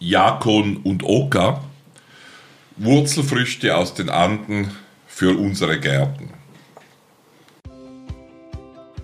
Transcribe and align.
Jakon 0.00 0.76
und 0.76 1.02
Oka, 1.02 1.64
Wurzelfrüchte 2.76 3.76
aus 3.76 3.94
den 3.94 4.10
Anden 4.10 4.70
für 5.08 5.36
unsere 5.36 5.80
Gärten. 5.80 6.30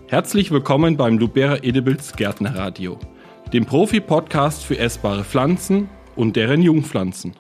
Herzlich 0.07 0.53
willkommen 0.53 0.97
beim 0.97 1.19
Lubera 1.19 1.57
Edibles 1.65 2.13
Gärtnerradio, 2.13 3.01
dem 3.53 3.67
Profi-Podcast 3.67 4.63
für 4.63 4.79
essbare 4.79 5.25
Pflanzen 5.25 5.89
und 6.15 6.37
deren 6.37 6.63
Jungpflanzen. 6.63 7.35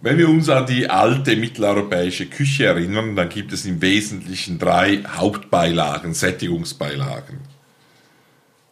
Wenn 0.00 0.16
wir 0.16 0.30
uns 0.30 0.48
an 0.48 0.64
die 0.64 0.88
alte 0.88 1.36
mitteleuropäische 1.36 2.26
Küche 2.26 2.64
erinnern, 2.64 3.14
dann 3.14 3.28
gibt 3.28 3.52
es 3.52 3.66
im 3.66 3.82
Wesentlichen 3.82 4.58
drei 4.58 5.02
Hauptbeilagen, 5.02 6.14
Sättigungsbeilagen. 6.14 7.40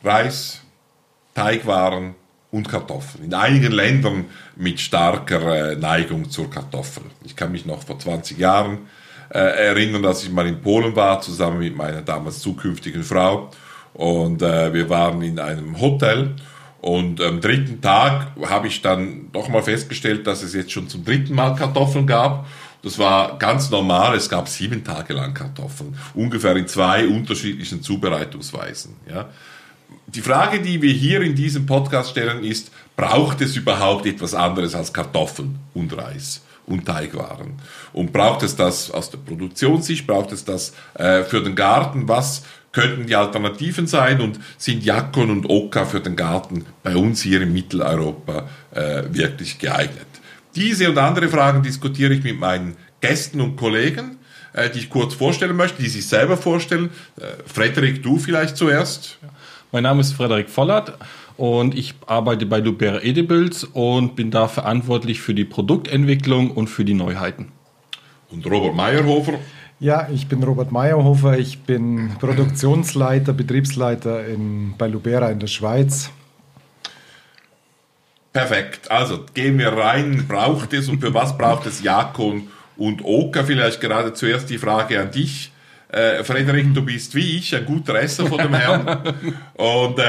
Reis, 0.02 0.62
Teigwaren 1.36 2.14
und 2.50 2.66
Kartoffeln. 2.66 3.24
In 3.24 3.34
einigen 3.34 3.70
Ländern 3.70 4.24
mit 4.56 4.80
starker 4.80 5.72
äh, 5.72 5.76
Neigung 5.76 6.30
zur 6.30 6.50
Kartoffel. 6.50 7.02
Ich 7.24 7.36
kann 7.36 7.52
mich 7.52 7.66
noch 7.66 7.82
vor 7.82 7.98
20 7.98 8.38
Jahren 8.38 8.78
äh, 9.28 9.38
erinnern, 9.38 10.02
dass 10.02 10.22
ich 10.22 10.30
mal 10.30 10.46
in 10.46 10.62
Polen 10.62 10.96
war, 10.96 11.20
zusammen 11.20 11.58
mit 11.58 11.76
meiner 11.76 12.00
damals 12.00 12.40
zukünftigen 12.40 13.02
Frau. 13.02 13.50
Und 13.92 14.40
äh, 14.40 14.72
wir 14.72 14.88
waren 14.88 15.20
in 15.20 15.38
einem 15.38 15.78
Hotel 15.78 16.36
und 16.80 17.20
am 17.20 17.42
dritten 17.42 17.82
Tag 17.82 18.28
habe 18.48 18.68
ich 18.68 18.80
dann 18.80 19.30
doch 19.32 19.48
mal 19.48 19.62
festgestellt, 19.62 20.26
dass 20.26 20.42
es 20.42 20.54
jetzt 20.54 20.72
schon 20.72 20.88
zum 20.88 21.04
dritten 21.04 21.34
Mal 21.34 21.54
Kartoffeln 21.54 22.06
gab. 22.06 22.46
Das 22.82 22.98
war 22.98 23.38
ganz 23.38 23.70
normal. 23.70 24.16
Es 24.16 24.30
gab 24.30 24.48
sieben 24.48 24.84
Tage 24.84 25.12
lang 25.12 25.34
Kartoffeln, 25.34 25.98
ungefähr 26.14 26.56
in 26.56 26.66
zwei 26.66 27.06
unterschiedlichen 27.06 27.82
Zubereitungsweisen. 27.82 28.96
Ja. 29.06 29.28
Die 30.06 30.20
Frage, 30.20 30.60
die 30.60 30.80
wir 30.82 30.92
hier 30.92 31.20
in 31.20 31.34
diesem 31.34 31.66
Podcast 31.66 32.10
stellen, 32.10 32.44
ist: 32.44 32.70
Braucht 32.96 33.40
es 33.40 33.56
überhaupt 33.56 34.06
etwas 34.06 34.34
anderes 34.34 34.74
als 34.74 34.92
Kartoffeln 34.92 35.58
und 35.74 35.96
Reis? 35.96 36.42
und 36.66 36.84
Teigwaren. 36.84 37.54
Und 37.92 38.12
braucht 38.12 38.42
es 38.42 38.56
das 38.56 38.90
aus 38.90 39.10
der 39.10 39.18
Produktionssicht, 39.18 40.06
braucht 40.06 40.32
es 40.32 40.44
das 40.44 40.74
äh, 40.94 41.22
für 41.22 41.42
den 41.42 41.54
Garten? 41.54 42.08
Was 42.08 42.42
könnten 42.72 43.06
die 43.06 43.16
Alternativen 43.16 43.86
sein 43.86 44.20
und 44.20 44.38
sind 44.58 44.84
Jakon 44.84 45.30
und 45.30 45.48
Oka 45.48 45.84
für 45.84 46.00
den 46.00 46.16
Garten 46.16 46.66
bei 46.82 46.96
uns 46.96 47.22
hier 47.22 47.40
in 47.40 47.52
Mitteleuropa 47.52 48.48
äh, 48.72 49.04
wirklich 49.10 49.58
geeignet? 49.58 50.06
Diese 50.54 50.88
und 50.90 50.98
andere 50.98 51.28
Fragen 51.28 51.62
diskutiere 51.62 52.14
ich 52.14 52.24
mit 52.24 52.38
meinen 52.38 52.76
Gästen 53.00 53.40
und 53.40 53.56
Kollegen, 53.56 54.18
äh, 54.52 54.68
die 54.70 54.80
ich 54.80 54.90
kurz 54.90 55.14
vorstellen 55.14 55.56
möchte, 55.56 55.82
die 55.82 55.88
sich 55.88 56.06
selber 56.06 56.36
vorstellen. 56.36 56.90
Äh, 57.18 57.42
Frederik, 57.46 58.02
du 58.02 58.18
vielleicht 58.18 58.56
zuerst. 58.56 59.18
Mein 59.72 59.82
Name 59.82 60.00
ist 60.00 60.12
Frederik 60.12 60.48
Vollert 60.48 60.96
und 61.36 61.76
ich 61.76 61.94
arbeite 62.06 62.46
bei 62.46 62.60
Lubera 62.60 63.02
Edibles 63.02 63.64
und 63.64 64.14
bin 64.14 64.30
da 64.30 64.46
verantwortlich 64.46 65.20
für 65.20 65.34
die 65.34 65.44
Produktentwicklung 65.44 66.52
und 66.52 66.68
für 66.68 66.84
die 66.84 66.94
Neuheiten. 66.94 67.50
Und 68.30 68.46
Robert 68.46 68.76
Meyerhofer. 68.76 69.34
Ja, 69.80 70.08
ich 70.10 70.28
bin 70.28 70.42
Robert 70.42 70.70
Meyerhofer, 70.70 71.38
ich 71.38 71.58
bin 71.60 72.12
Produktionsleiter, 72.20 73.32
Betriebsleiter 73.32 74.26
in, 74.26 74.74
bei 74.78 74.86
Lubera 74.86 75.30
in 75.30 75.40
der 75.40 75.48
Schweiz. 75.48 76.10
Perfekt, 78.32 78.90
also 78.90 79.24
gehen 79.34 79.58
wir 79.58 79.72
rein, 79.72 80.26
braucht 80.28 80.72
es 80.74 80.88
und 80.88 81.00
für 81.00 81.12
was 81.12 81.36
braucht 81.36 81.66
es 81.66 81.82
Jakon 81.82 82.48
und 82.76 83.04
Oka? 83.04 83.42
Vielleicht 83.42 83.80
gerade 83.80 84.14
zuerst 84.14 84.48
die 84.48 84.58
Frage 84.58 85.00
an 85.00 85.10
dich. 85.10 85.50
Äh, 85.96 86.24
Frederik, 86.24 86.74
du 86.74 86.82
bist 86.82 87.14
wie 87.14 87.38
ich 87.38 87.56
ein 87.56 87.64
guter 87.64 87.94
Esser 87.94 88.26
von 88.26 88.36
dem 88.36 88.52
Herrn 88.52 88.86
und 89.54 89.98
äh, 89.98 90.04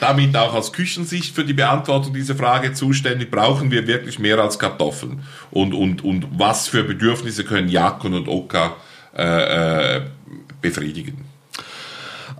damit 0.00 0.36
auch 0.36 0.52
aus 0.52 0.72
Küchensicht 0.72 1.32
für 1.32 1.44
die 1.44 1.52
Beantwortung 1.52 2.12
dieser 2.12 2.34
Frage 2.34 2.72
zuständig. 2.72 3.30
Brauchen 3.30 3.70
wir 3.70 3.86
wirklich 3.86 4.18
mehr 4.18 4.40
als 4.40 4.58
Kartoffeln? 4.58 5.22
Und, 5.52 5.74
und, 5.74 6.02
und 6.02 6.26
was 6.36 6.66
für 6.66 6.82
Bedürfnisse 6.82 7.44
können 7.44 7.68
Jakon 7.68 8.14
und 8.14 8.26
Oka 8.26 8.74
äh, 9.16 9.98
äh, 9.98 10.00
befriedigen? 10.60 11.24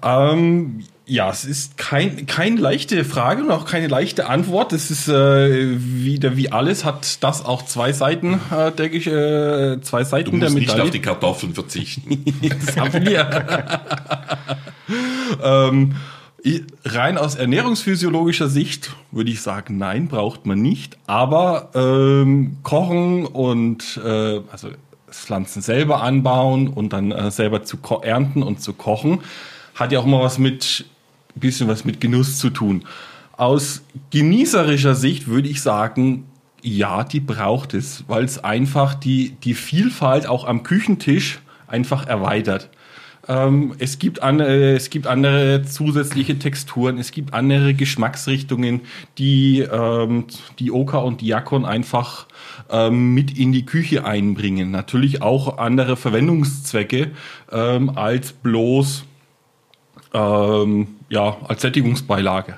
Ähm, 0.03 0.83
ja, 1.09 1.31
es 1.31 1.45
ist 1.45 1.79
kein, 1.79 2.27
keine 2.27 2.61
leichte 2.61 3.05
Frage 3.05 3.43
und 3.43 3.51
auch 3.51 3.65
keine 3.65 3.89
leichte 3.89 4.29
Antwort. 4.29 4.73
Es 4.73 4.91
ist 4.91 5.09
äh, 5.09 5.77
wieder 5.81 6.37
wie 6.37 6.53
alles 6.53 6.85
hat 6.85 7.25
das 7.25 7.45
auch 7.45 7.65
zwei 7.65 7.93
Seiten, 7.93 8.41
äh, 8.51 8.71
denke 8.71 8.99
ich, 8.99 9.07
äh, 9.07 9.81
zwei 9.81 10.05
Seiten 10.05 10.31
du 10.31 10.37
musst 10.37 10.43
der 10.43 10.61
Medaille. 10.61 10.75
nicht 10.77 10.85
auf 10.85 10.91
die 10.91 11.01
Kartoffeln 11.01 11.55
verzichten. 11.55 12.25
das 12.67 12.77
haben 12.77 13.07
wir. 13.07 13.81
ähm, 15.43 15.95
rein 16.85 17.19
aus 17.19 17.35
ernährungsphysiologischer 17.35 18.49
Sicht 18.49 18.95
würde 19.11 19.31
ich 19.31 19.41
sagen, 19.41 19.79
nein, 19.79 20.09
braucht 20.09 20.47
man 20.47 20.61
nicht. 20.61 20.99
Aber 21.07 21.71
ähm, 21.75 22.59
Kochen 22.63 23.27
und 23.27 23.99
äh, 24.05 24.41
also 24.51 24.69
Pflanzen 25.11 25.63
selber 25.63 26.03
anbauen 26.03 26.69
und 26.69 26.93
dann 26.93 27.13
äh, 27.13 27.31
selber 27.31 27.65
zu 27.65 27.79
ernten 28.03 28.43
und 28.43 28.61
zu 28.61 28.75
kochen, 28.75 29.21
hat 29.75 29.91
ja 29.93 30.01
auch 30.01 30.07
immer 30.07 30.21
was 30.21 30.39
mit, 30.39 30.85
bisschen 31.39 31.69
was 31.69 31.85
mit 31.85 32.01
Genuss 32.01 32.39
zu 32.39 32.51
tun. 32.51 32.85
Aus 33.37 33.83
genießerischer 34.11 34.95
Sicht 34.95 35.29
würde 35.29 35.49
ich 35.49 35.63
sagen, 35.63 36.25
ja, 36.63 37.05
die 37.05 37.21
braucht 37.21 37.75
es, 37.75 38.05
weil 38.09 38.25
es 38.25 38.43
einfach 38.43 38.95
die, 38.95 39.37
die 39.45 39.55
Vielfalt 39.55 40.27
auch 40.27 40.45
am 40.45 40.63
Küchentisch 40.65 41.41
einfach 41.67 42.07
erweitert. 42.07 42.69
Ähm, 43.29 43.75
es, 43.79 43.99
gibt 43.99 44.23
andere, 44.23 44.75
es 44.75 44.89
gibt 44.89 45.07
andere 45.07 45.63
zusätzliche 45.63 46.39
Texturen, 46.39 46.99
es 46.99 47.13
gibt 47.13 47.35
andere 47.35 47.75
Geschmacksrichtungen, 47.75 48.81
die 49.19 49.61
ähm, 49.61 50.25
die 50.59 50.73
Oka 50.73 50.99
und 50.99 51.21
die 51.21 51.27
Jakon 51.27 51.67
einfach 51.67 52.27
ähm, 52.71 53.13
mit 53.13 53.39
in 53.39 53.53
die 53.53 53.67
Küche 53.67 54.05
einbringen. 54.05 54.71
Natürlich 54.71 55.21
auch 55.21 55.59
andere 55.59 55.97
Verwendungszwecke 55.97 57.11
ähm, 57.53 57.91
als 57.91 58.33
bloß 58.33 59.05
ähm, 60.13 60.97
ja, 61.09 61.37
als 61.47 61.63
Sättigungsbeilage. 61.63 62.57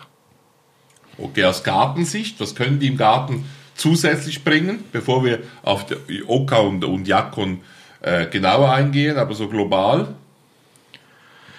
Okay, 1.18 1.44
aus 1.44 1.62
Gartensicht, 1.62 2.40
was 2.40 2.54
können 2.54 2.78
die 2.78 2.86
im 2.86 2.96
Garten 2.96 3.44
zusätzlich 3.74 4.44
bringen, 4.44 4.84
bevor 4.92 5.24
wir 5.24 5.40
auf 5.62 5.86
die 5.86 6.24
Oka 6.24 6.58
und, 6.58 6.84
und 6.84 7.08
Jakon 7.08 7.60
äh, 8.00 8.26
genauer 8.26 8.72
eingehen, 8.72 9.16
aber 9.16 9.34
so 9.34 9.48
global? 9.48 10.14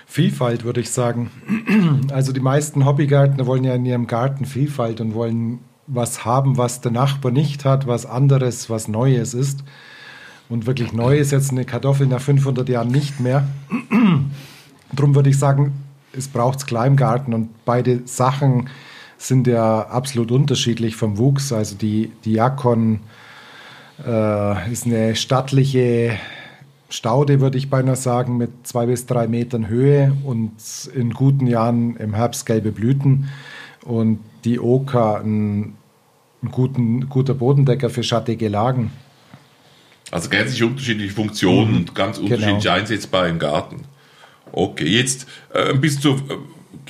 Vielfalt, 0.06 0.63
würde 0.63 0.81
ich 0.81 0.91
sagen. 0.91 1.31
Also 2.12 2.34
die 2.34 2.41
meisten 2.41 2.85
Hobbygärtner 2.85 3.46
wollen 3.46 3.63
ja 3.63 3.74
in 3.74 3.85
ihrem 3.85 4.07
Garten 4.07 4.46
Vielfalt 4.46 5.00
und 5.00 5.13
wollen 5.13 5.59
was 5.88 6.25
haben, 6.25 6.57
was 6.57 6.81
der 6.81 6.91
Nachbar 6.91 7.31
nicht 7.31 7.63
hat, 7.63 7.88
was 7.88 8.06
anderes, 8.06 8.69
was 8.69 8.88
Neues 8.88 9.34
ist. 9.34 9.63
Und 10.50 10.66
wirklich 10.66 10.91
neu 10.91 11.18
ist 11.18 11.31
jetzt 11.31 11.51
eine 11.51 11.63
Kartoffel 11.63 12.07
nach 12.07 12.19
500 12.19 12.68
Jahren 12.68 12.90
nicht 12.90 13.19
mehr. 13.19 13.47
Darum 14.94 15.16
würde 15.16 15.29
ich 15.29 15.40
sagen, 15.40 15.74
es 16.13 16.28
braucht 16.28 16.59
es 16.59 16.66
Kleingarten 16.66 17.34
und 17.34 17.50
beide 17.66 18.02
Sachen 18.06 18.69
sind 19.18 19.47
ja 19.47 19.81
absolut 19.81 20.31
unterschiedlich 20.31 20.96
vom 20.96 21.18
Wuchs. 21.18 21.53
Also 21.53 21.75
die, 21.75 22.12
Jakon 22.25 23.00
äh, 24.06 24.72
ist 24.72 24.85
eine 24.85 25.16
stattliche 25.16 26.18
Staude, 26.90 27.40
würde 27.40 27.57
ich 27.57 27.69
beinahe 27.69 27.96
sagen, 27.96 28.38
mit 28.38 28.68
zwei 28.68 28.88
bis 28.88 29.06
drei 29.06 29.28
Metern 29.28 29.68
Höhe 29.68 30.18
und 30.25 30.51
in 30.94 31.12
guten 31.12 31.47
Jahren 31.47 31.96
im 31.97 32.13
Herbst 32.13 32.46
gelbe 32.46 32.72
Blüten. 32.72 33.30
Und 33.85 34.19
die 34.44 34.59
Oka 34.59 35.18
ein 35.18 35.75
ein 36.44 36.51
guten, 36.51 37.09
guter 37.09 37.34
Bodendecker 37.34 37.90
für 37.90 38.03
schattige 38.03 38.47
Lagen. 38.47 38.91
Also 40.09 40.30
gänzlich 40.30 40.63
unterschiedliche 40.63 41.13
Funktionen 41.13 41.72
mhm. 41.72 41.78
und 41.78 41.96
ganz 41.96 42.18
unterschiedlich 42.18 42.63
genau. 42.63 42.75
einsetzbar 42.75 43.28
im 43.28 43.40
Garten. 43.40 43.81
Okay, 44.52 44.88
jetzt 44.88 45.28
äh, 45.53 45.74
bis 45.74 46.00
zu, 46.00 46.12
äh, 46.12 46.38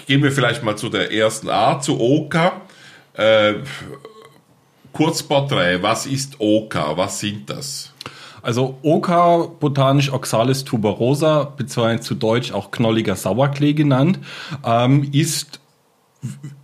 gehen 0.07 0.23
wir 0.23 0.31
vielleicht 0.31 0.63
mal 0.63 0.75
zu 0.75 0.89
der 0.89 1.12
ersten 1.12 1.50
Art, 1.50 1.84
zu 1.84 2.00
Oka. 2.00 2.62
Äh, 3.14 3.55
Kurzporträt, 4.93 5.81
was 5.81 6.05
ist 6.05 6.40
Oka? 6.40 6.97
Was 6.97 7.20
sind 7.20 7.49
das? 7.49 7.93
Also 8.41 8.78
Oka, 8.81 9.47
botanisch 9.59 10.11
Oxalis 10.11 10.64
tuberosa, 10.64 11.43
beziehungsweise 11.55 12.02
zu 12.02 12.16
Deutsch 12.16 12.52
auch 12.52 12.72
knolliger 12.72 13.16
Sauerklee 13.16 13.73
genannt, 13.73 14.20
ähm, 14.66 15.08
ist 15.11 15.59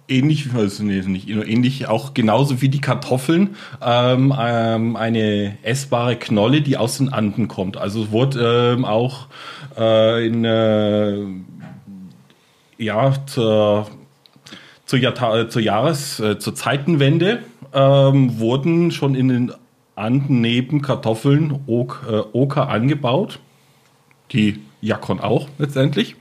ähnlich, 0.08 0.54
also 0.54 0.84
nicht 0.84 1.30
ähnlich, 1.30 1.88
auch 1.88 2.14
genauso 2.14 2.62
wie 2.62 2.70
die 2.70 2.82
Kartoffeln, 2.82 3.56
ähm, 3.82 4.34
ähm, 4.38 4.96
eine 4.96 5.58
essbare 5.64 6.16
Knolle, 6.16 6.62
die 6.62 6.78
aus 6.78 6.98
den 6.98 7.10
Anden 7.10 7.48
kommt. 7.48 7.78
Also 7.78 8.04
es 8.04 8.12
wurde 8.12 8.76
ähm, 8.78 8.86
auch 8.86 9.28
äh, 9.78 10.26
in 10.26 10.46
äh, 10.46 11.24
ja 12.78 13.14
zur, 13.26 13.88
zur, 14.86 15.00
Jahr, 15.00 15.50
zur 15.50 15.62
Jahres, 15.62 16.20
äh, 16.20 16.40
zur 16.40 16.56
Zeitenwende 16.56 17.40
ähm, 17.74 18.40
wurden 18.40 18.92
schon 18.92 19.16
in 19.16 19.28
den 19.28 19.52
Anden 19.96 20.42
neben 20.42 20.82
Kartoffeln 20.82 21.60
ok, 21.68 22.06
äh, 22.10 22.22
Oker 22.34 22.70
angebaut. 22.70 23.40
Die 24.32 24.60
Jakon 24.82 25.20
auch 25.20 25.48
letztendlich. 25.58 26.16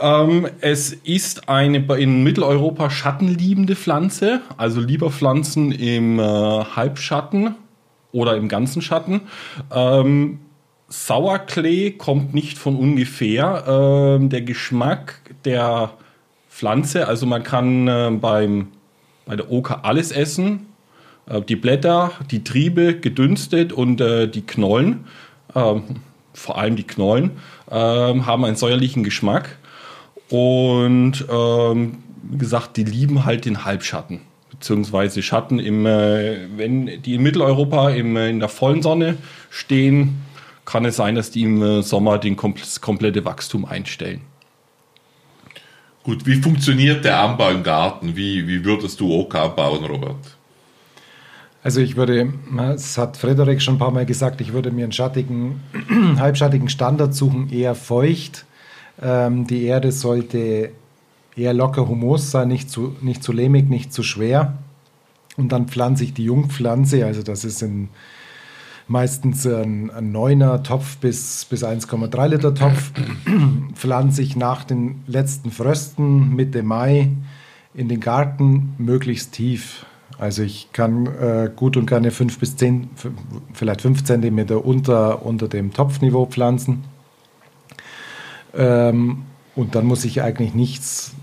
Ähm, 0.00 0.48
es 0.60 0.92
ist 0.92 1.48
eine 1.48 1.78
in 1.98 2.22
Mitteleuropa 2.22 2.90
schattenliebende 2.90 3.76
Pflanze, 3.76 4.40
also 4.56 4.80
lieber 4.80 5.10
Pflanzen 5.10 5.72
im 5.72 6.18
äh, 6.18 6.22
Halbschatten 6.22 7.54
oder 8.12 8.36
im 8.36 8.48
ganzen 8.48 8.82
Schatten. 8.82 9.22
Ähm, 9.74 10.40
Sauerklee 10.88 11.92
kommt 11.92 12.34
nicht 12.34 12.58
von 12.58 12.76
ungefähr. 12.76 13.64
Ähm, 13.66 14.28
der 14.28 14.42
Geschmack 14.42 15.20
der 15.44 15.92
Pflanze, 16.50 17.08
also 17.08 17.26
man 17.26 17.42
kann 17.42 17.88
äh, 17.88 18.10
beim, 18.20 18.68
bei 19.24 19.36
der 19.36 19.50
Oka 19.50 19.80
alles 19.82 20.12
essen. 20.12 20.66
Äh, 21.26 21.40
die 21.42 21.56
Blätter, 21.56 22.12
die 22.30 22.44
Triebe 22.44 22.98
gedünstet 22.98 23.72
und 23.72 24.00
äh, 24.00 24.28
die 24.28 24.42
Knollen, 24.42 25.04
ähm, 25.54 25.82
vor 26.34 26.58
allem 26.58 26.76
die 26.76 26.86
Knollen, 26.86 27.32
ähm, 27.70 28.26
haben 28.26 28.44
einen 28.44 28.56
säuerlichen 28.56 29.04
Geschmack. 29.04 29.58
Und 30.28 31.24
ähm, 31.30 31.98
wie 32.22 32.38
gesagt, 32.38 32.76
die 32.76 32.84
lieben 32.84 33.24
halt 33.24 33.44
den 33.44 33.64
Halbschatten, 33.64 34.20
beziehungsweise 34.50 35.22
Schatten, 35.22 35.58
im, 35.58 35.84
äh, 35.86 36.48
wenn 36.56 37.02
die 37.02 37.14
in 37.14 37.22
Mitteleuropa 37.22 37.90
im, 37.90 38.16
äh, 38.16 38.30
in 38.30 38.40
der 38.40 38.48
vollen 38.48 38.82
Sonne 38.82 39.18
stehen, 39.50 40.22
kann 40.64 40.84
es 40.84 40.96
sein, 40.96 41.14
dass 41.14 41.30
die 41.30 41.42
im 41.42 41.62
äh, 41.62 41.82
Sommer 41.82 42.18
den 42.18 42.36
das 42.36 42.80
komplette 42.80 43.24
Wachstum 43.24 43.64
einstellen. 43.64 44.22
Gut, 46.02 46.26
wie 46.26 46.36
funktioniert 46.36 47.04
der 47.04 47.20
Anbau 47.20 47.50
im 47.50 47.62
Garten? 47.62 48.16
Wie, 48.16 48.48
wie 48.48 48.64
würdest 48.64 48.98
du 49.00 49.12
Oka 49.12 49.44
anbauen, 49.44 49.84
Robert? 49.84 50.36
Also 51.64 51.80
ich 51.80 51.96
würde, 51.96 52.32
das 52.56 52.98
hat 52.98 53.16
Frederik 53.16 53.62
schon 53.62 53.76
ein 53.76 53.78
paar 53.78 53.92
Mal 53.92 54.04
gesagt, 54.04 54.40
ich 54.40 54.52
würde 54.52 54.72
mir 54.72 54.84
einen 54.84 54.92
schattigen, 54.92 55.60
halbschattigen 56.18 56.68
Standard 56.68 57.14
suchen, 57.14 57.50
eher 57.50 57.76
feucht, 57.76 58.46
ähm, 59.00 59.46
die 59.46 59.64
Erde 59.64 59.92
sollte 59.92 60.70
eher 61.36 61.54
locker 61.54 61.88
humos 61.88 62.30
sein, 62.30 62.48
nicht 62.48 62.68
zu, 62.68 62.96
nicht 63.00 63.22
zu 63.22 63.32
lehmig, 63.32 63.68
nicht 63.68 63.92
zu 63.92 64.02
schwer. 64.02 64.58
Und 65.36 65.52
dann 65.52 65.68
pflanze 65.68 66.04
ich 66.04 66.12
die 66.14 66.24
Jungpflanze, 66.24 67.06
also 67.06 67.22
das 67.22 67.44
ist 67.44 67.62
ein, 67.62 67.88
meistens 68.88 69.46
ein, 69.46 69.90
ein 69.90 70.14
9er 70.14 70.62
Topf 70.64 70.96
bis, 70.98 71.44
bis 71.44 71.64
1,3 71.64 72.26
Liter 72.26 72.54
Topf, 72.54 72.90
pflanze 73.74 74.20
ich 74.20 74.34
nach 74.34 74.64
den 74.64 75.02
letzten 75.06 75.52
Frösten 75.52 76.34
Mitte 76.34 76.64
Mai 76.64 77.08
in 77.72 77.88
den 77.88 78.00
Garten 78.00 78.74
möglichst 78.78 79.32
tief. 79.32 79.86
Also 80.22 80.44
ich 80.44 80.68
kann 80.72 81.06
äh, 81.06 81.50
gut 81.54 81.76
und 81.76 81.86
gerne 81.86 82.12
5 82.12 82.38
bis 82.38 82.54
10, 82.54 82.90
vielleicht 83.54 83.80
5 83.82 84.04
Zentimeter 84.04 84.64
unter, 84.64 85.26
unter 85.26 85.48
dem 85.48 85.72
Topfniveau 85.72 86.26
pflanzen. 86.26 86.84
Ähm, 88.54 89.24
und 89.56 89.74
dann 89.74 89.84
muss 89.84 90.04
ich 90.04 90.22
eigentlich 90.22 90.54
nichts 90.54 91.16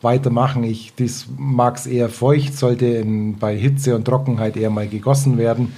weitermachen. 0.00 0.64
Ich 0.64 0.94
mag 1.36 1.76
es 1.76 1.86
eher 1.86 2.08
feucht, 2.08 2.56
sollte 2.56 2.86
in, 2.86 3.36
bei 3.36 3.54
Hitze 3.58 3.94
und 3.94 4.06
Trockenheit 4.06 4.56
eher 4.56 4.70
mal 4.70 4.88
gegossen 4.88 5.36
werden. 5.36 5.74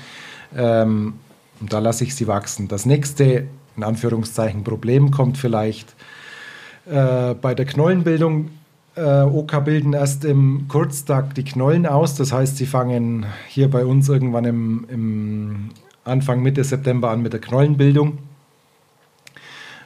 Ähm, 0.56 1.15
und 1.61 1.73
da 1.73 1.81
lasse 1.81 2.05
ich 2.05 2.15
sie 2.15 2.29
wachsen. 2.29 2.69
Das 2.69 2.87
nächste, 2.87 3.49
in 3.76 3.82
Anführungszeichen, 3.82 4.62
Problem 4.62 5.11
kommt 5.11 5.37
vielleicht 5.37 5.97
äh, 6.87 7.35
bei 7.35 7.56
der 7.56 7.67
Knollenbildung. 7.67 8.50
Äh, 8.94 9.23
Oka 9.23 9.61
bilden 9.61 9.93
erst 9.93 10.25
im 10.25 10.67
Kurztag 10.69 11.35
die 11.35 11.44
Knollen 11.44 11.87
aus. 11.87 12.15
Das 12.15 12.33
heißt, 12.33 12.56
sie 12.56 12.67
fangen 12.67 13.27
hier 13.49 13.71
bei 13.71 13.85
uns 13.85 14.09
irgendwann 14.09 14.44
im, 14.44 14.87
im 14.89 15.71
Anfang, 16.05 16.43
Mitte 16.43 16.65
September 16.65 17.11
an 17.11 17.23
mit 17.23 17.33
der 17.33 17.41
Knollenbildung 17.41 18.19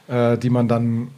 äh, 0.07 0.37
die 0.37 0.49
man 0.49 0.67
dann 0.67 1.09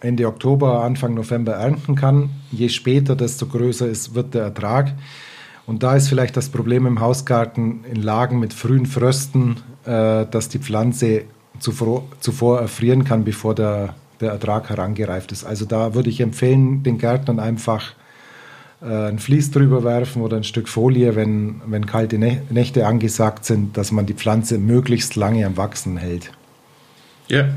Ende 0.00 0.26
Oktober, 0.26 0.82
Anfang 0.82 1.14
November 1.14 1.52
ernten 1.52 1.94
kann. 1.94 2.30
Je 2.50 2.68
später, 2.68 3.16
desto 3.16 3.46
größer 3.46 3.86
ist, 3.86 4.14
wird 4.14 4.34
der 4.34 4.44
Ertrag. 4.44 4.94
Und 5.66 5.82
da 5.82 5.94
ist 5.94 6.08
vielleicht 6.08 6.36
das 6.36 6.48
Problem 6.48 6.86
im 6.86 7.00
Hausgarten 7.00 7.84
in 7.84 8.02
Lagen 8.02 8.40
mit 8.40 8.54
frühen 8.54 8.86
Frösten, 8.86 9.58
äh, 9.84 10.26
dass 10.26 10.48
die 10.48 10.58
Pflanze 10.58 11.24
zuvor, 11.58 12.04
zuvor 12.20 12.60
erfrieren 12.60 13.04
kann, 13.04 13.24
bevor 13.24 13.54
der, 13.54 13.94
der 14.20 14.32
Ertrag 14.32 14.68
herangereift 14.68 15.32
ist. 15.32 15.44
Also 15.44 15.64
da 15.64 15.94
würde 15.94 16.10
ich 16.10 16.20
empfehlen, 16.20 16.82
den 16.82 16.98
Gärtnern 16.98 17.40
einfach 17.40 17.94
äh, 18.82 19.08
ein 19.08 19.18
Vlies 19.18 19.50
drüber 19.50 19.84
werfen 19.84 20.22
oder 20.22 20.36
ein 20.36 20.44
Stück 20.44 20.68
Folie, 20.68 21.16
wenn, 21.16 21.60
wenn 21.66 21.86
kalte 21.86 22.18
Nächte 22.18 22.86
angesagt 22.86 23.44
sind, 23.44 23.76
dass 23.76 23.92
man 23.92 24.06
die 24.06 24.14
Pflanze 24.14 24.58
möglichst 24.58 25.16
lange 25.16 25.46
am 25.46 25.56
Wachsen 25.56 25.96
hält. 25.96 26.30
Ja. 27.28 27.48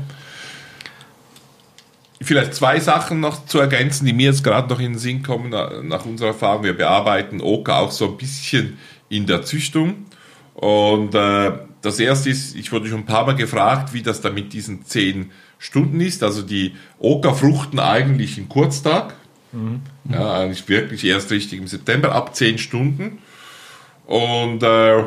Vielleicht 2.20 2.54
zwei 2.54 2.80
Sachen 2.80 3.20
noch 3.20 3.44
zu 3.44 3.58
ergänzen, 3.58 4.06
die 4.06 4.14
mir 4.14 4.26
jetzt 4.26 4.44
gerade 4.44 4.68
noch 4.68 4.80
in 4.80 4.92
den 4.92 4.98
Sinn 4.98 5.22
kommen, 5.22 5.50
nach 5.50 6.06
unserer 6.06 6.28
Erfahrung. 6.28 6.62
Wir 6.62 6.76
bearbeiten 6.76 7.40
Oka 7.42 7.80
auch 7.80 7.90
so 7.90 8.12
ein 8.12 8.16
bisschen 8.16 8.78
in 9.10 9.26
der 9.26 9.42
Züchtung. 9.42 10.06
Und 10.54 11.14
äh, 11.14 11.52
das 11.84 12.00
erste 12.00 12.30
ist, 12.30 12.56
ich 12.56 12.72
wurde 12.72 12.88
schon 12.88 13.00
ein 13.00 13.06
paar 13.06 13.26
Mal 13.26 13.36
gefragt, 13.36 13.92
wie 13.92 14.02
das 14.02 14.20
da 14.20 14.30
mit 14.30 14.52
diesen 14.52 14.84
zehn 14.84 15.30
Stunden 15.58 16.00
ist. 16.00 16.22
Also 16.22 16.42
die 16.42 16.74
Oka 16.98 17.34
fruchten 17.34 17.78
eigentlich 17.78 18.38
im 18.38 18.48
Kurztag. 18.48 19.14
Mhm. 19.52 19.80
Ja, 20.10 20.40
eigentlich 20.40 20.68
wirklich 20.68 21.04
erst 21.04 21.30
richtig 21.30 21.58
im 21.58 21.66
September 21.66 22.12
ab 22.12 22.34
zehn 22.34 22.58
Stunden. 22.58 23.18
Und 24.06 24.62
äh, 24.62 25.04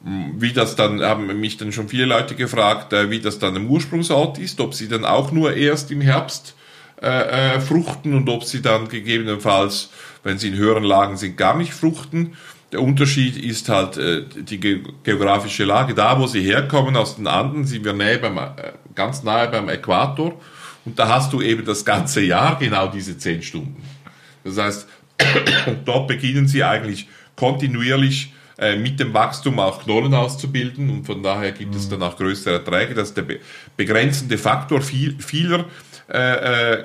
wie 0.00 0.52
das 0.52 0.76
dann, 0.76 1.02
haben 1.02 1.26
mich 1.40 1.56
dann 1.56 1.72
schon 1.72 1.88
viele 1.88 2.04
Leute 2.04 2.34
gefragt, 2.34 2.92
äh, 2.92 3.10
wie 3.10 3.20
das 3.20 3.38
dann 3.38 3.56
im 3.56 3.68
Ursprungsort 3.68 4.38
ist, 4.38 4.60
ob 4.60 4.74
sie 4.74 4.88
dann 4.88 5.04
auch 5.04 5.32
nur 5.32 5.54
erst 5.54 5.90
im 5.90 6.00
Herbst 6.00 6.54
äh, 7.00 7.56
äh, 7.56 7.60
fruchten 7.60 8.14
und 8.14 8.28
ob 8.28 8.44
sie 8.44 8.62
dann 8.62 8.88
gegebenenfalls, 8.88 9.90
wenn 10.22 10.38
sie 10.38 10.48
in 10.48 10.56
höheren 10.56 10.84
Lagen 10.84 11.16
sind, 11.16 11.36
gar 11.36 11.56
nicht 11.56 11.72
fruchten. 11.72 12.34
Der 12.72 12.82
Unterschied 12.82 13.36
ist 13.36 13.68
halt 13.68 13.96
äh, 13.96 14.24
die 14.24 14.60
ge 14.60 14.82
geografische 15.02 15.64
Lage. 15.64 15.94
Da, 15.94 16.18
wo 16.18 16.26
sie 16.26 16.42
herkommen, 16.42 16.96
aus 16.96 17.16
den 17.16 17.26
Anden, 17.26 17.64
sind 17.64 17.84
wir 17.84 17.94
nahe 17.94 18.18
beim, 18.18 18.36
äh, 18.36 18.72
ganz 18.94 19.22
nahe 19.22 19.48
beim 19.48 19.68
Äquator. 19.68 20.38
Und 20.84 20.98
da 20.98 21.08
hast 21.08 21.32
du 21.32 21.40
eben 21.40 21.64
das 21.64 21.84
ganze 21.84 22.20
Jahr 22.20 22.58
genau 22.58 22.88
diese 22.88 23.16
zehn 23.16 23.42
Stunden. 23.42 23.82
Das 24.44 24.58
heißt, 24.58 24.88
dort 25.84 26.08
beginnen 26.08 26.46
sie 26.46 26.62
eigentlich 26.62 27.08
kontinuierlich 27.36 28.32
äh, 28.58 28.76
mit 28.76 28.98
dem 28.98 29.14
Wachstum 29.14 29.60
auch 29.60 29.84
Knollen 29.84 30.14
auszubilden 30.14 30.90
und 30.90 31.04
von 31.04 31.22
daher 31.22 31.52
gibt 31.52 31.70
mhm. 31.72 31.76
es 31.78 31.88
dann 31.88 32.02
auch 32.02 32.16
größere 32.16 32.54
Erträge. 32.54 32.94
Das 32.94 33.10
ist 33.10 33.16
der 33.16 33.22
be 33.22 33.38
begrenzende 33.76 34.36
Faktor 34.36 34.82
viel, 34.82 35.16
vieler 35.20 35.66
äh, 36.12 36.74
äh, 36.74 36.84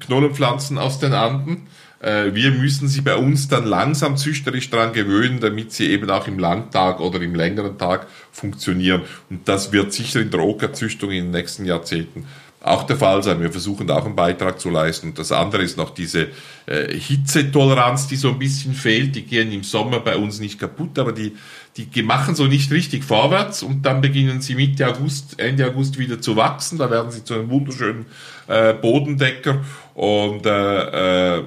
Knollenpflanzen 0.00 0.76
aus 0.76 0.98
den 0.98 1.12
Anden. 1.12 1.68
Äh, 2.04 2.34
wir 2.34 2.50
müssen 2.50 2.86
sie 2.88 3.00
bei 3.00 3.16
uns 3.16 3.48
dann 3.48 3.64
langsam 3.64 4.16
züchterisch 4.16 4.68
dran 4.68 4.92
gewöhnen, 4.92 5.40
damit 5.40 5.72
sie 5.72 5.90
eben 5.90 6.10
auch 6.10 6.28
im 6.28 6.38
Langtag 6.38 7.00
oder 7.00 7.20
im 7.20 7.34
längeren 7.34 7.78
Tag 7.78 8.06
funktionieren. 8.30 9.02
Und 9.30 9.48
das 9.48 9.72
wird 9.72 9.92
sicher 9.92 10.20
in 10.20 10.30
der 10.30 10.40
Ockerzüchtung 10.40 11.10
in 11.10 11.24
den 11.24 11.30
nächsten 11.30 11.64
Jahrzehnten 11.64 12.26
auch 12.64 12.84
der 12.84 12.96
Fall 12.96 13.22
sein. 13.22 13.40
Wir 13.42 13.52
versuchen 13.52 13.86
da 13.86 13.96
auch 13.96 14.06
einen 14.06 14.16
Beitrag 14.16 14.58
zu 14.58 14.70
leisten. 14.70 15.08
Und 15.08 15.18
das 15.18 15.32
andere 15.32 15.62
ist 15.62 15.76
noch 15.76 15.90
diese 15.90 16.28
äh, 16.64 16.94
Hitzetoleranz, 16.94 18.06
die 18.06 18.16
so 18.16 18.30
ein 18.30 18.38
bisschen 18.38 18.72
fehlt. 18.72 19.14
Die 19.14 19.22
gehen 19.22 19.52
im 19.52 19.62
Sommer 19.62 20.00
bei 20.00 20.16
uns 20.16 20.40
nicht 20.40 20.58
kaputt, 20.58 20.98
aber 20.98 21.12
die, 21.12 21.36
die 21.76 22.02
machen 22.02 22.34
so 22.34 22.46
nicht 22.46 22.70
richtig 22.70 23.04
vorwärts 23.04 23.62
und 23.62 23.84
dann 23.84 24.00
beginnen 24.00 24.40
sie 24.40 24.54
Mitte 24.54 24.88
August, 24.88 25.38
Ende 25.38 25.66
August 25.66 25.98
wieder 25.98 26.20
zu 26.22 26.36
wachsen. 26.36 26.78
Da 26.78 26.90
werden 26.90 27.10
sie 27.10 27.22
zu 27.22 27.34
einem 27.34 27.50
wunderschönen 27.50 28.06
äh, 28.46 28.72
Bodendecker 28.72 29.62
und 29.94 30.46
äh, 30.46 31.36
äh, 31.36 31.42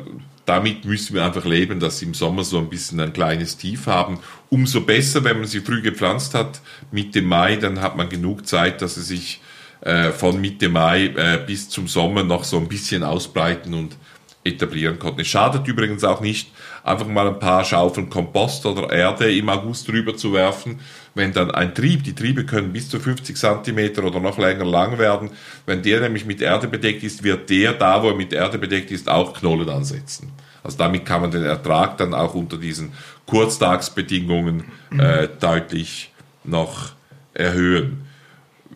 damit 0.47 0.85
müssen 0.85 1.13
wir 1.13 1.25
einfach 1.25 1.43
leben, 1.43 1.81
dass 1.81 1.99
sie 1.99 2.05
im 2.05 2.13
Sommer 2.13 2.45
so 2.45 2.57
ein 2.57 2.69
bisschen 2.69 3.01
ein 3.01 3.11
kleines 3.11 3.57
Tief 3.57 3.85
haben. 3.85 4.19
Umso 4.49 4.79
besser, 4.79 5.25
wenn 5.25 5.39
man 5.39 5.47
sie 5.47 5.59
früh 5.59 5.81
gepflanzt 5.81 6.33
hat, 6.33 6.61
Mitte 6.89 7.21
Mai, 7.21 7.57
dann 7.57 7.81
hat 7.81 7.97
man 7.97 8.07
genug 8.07 8.47
Zeit, 8.47 8.81
dass 8.81 8.95
sie 8.95 9.01
sich 9.01 9.41
äh, 9.81 10.11
von 10.11 10.39
Mitte 10.39 10.69
Mai 10.69 11.07
äh, 11.07 11.43
bis 11.45 11.67
zum 11.67 11.89
Sommer 11.89 12.23
noch 12.23 12.45
so 12.45 12.57
ein 12.57 12.69
bisschen 12.69 13.03
ausbreiten 13.03 13.73
und 13.73 13.97
etablieren 14.45 14.97
konnten. 14.99 15.19
Es 15.19 15.27
schadet 15.27 15.67
übrigens 15.67 16.05
auch 16.05 16.21
nicht, 16.21 16.49
einfach 16.85 17.07
mal 17.07 17.27
ein 17.27 17.39
paar 17.39 17.65
Schaufeln 17.65 18.09
Kompost 18.09 18.65
oder 18.65 18.89
Erde 18.89 19.35
im 19.35 19.49
August 19.49 19.89
drüber 19.89 20.15
zu 20.15 20.31
werfen, 20.31 20.79
wenn 21.17 21.33
dann 21.33 21.51
ein 21.51 21.73
Trieb, 21.73 22.03
die 22.03 22.15
Triebe 22.15 22.45
können 22.45 22.71
bis 22.71 22.89
zu 22.89 22.99
50 22.99 23.35
Zentimeter 23.35 24.03
oder 24.03 24.19
noch 24.19 24.37
länger 24.37 24.65
lang 24.65 24.97
werden, 24.97 25.31
wenn 25.65 25.81
der 25.81 26.01
nämlich 26.01 26.25
mit 26.25 26.41
Erde 26.41 26.67
bedeckt 26.67 27.03
ist, 27.03 27.23
wird 27.23 27.49
der 27.49 27.73
da, 27.73 28.01
wo 28.01 28.09
er 28.09 28.15
mit 28.15 28.31
Erde 28.31 28.57
bedeckt 28.57 28.91
ist, 28.91 29.09
auch 29.09 29.33
Knollen 29.33 29.69
ansetzen. 29.69 30.31
Also 30.63 30.77
damit 30.77 31.05
kann 31.05 31.21
man 31.21 31.31
den 31.31 31.43
Ertrag 31.43 31.97
dann 31.97 32.13
auch 32.13 32.33
unter 32.33 32.57
diesen 32.57 32.93
Kurztagsbedingungen 33.25 34.65
äh, 34.97 35.27
deutlich 35.39 36.11
noch 36.43 36.91
erhöhen. 37.33 38.06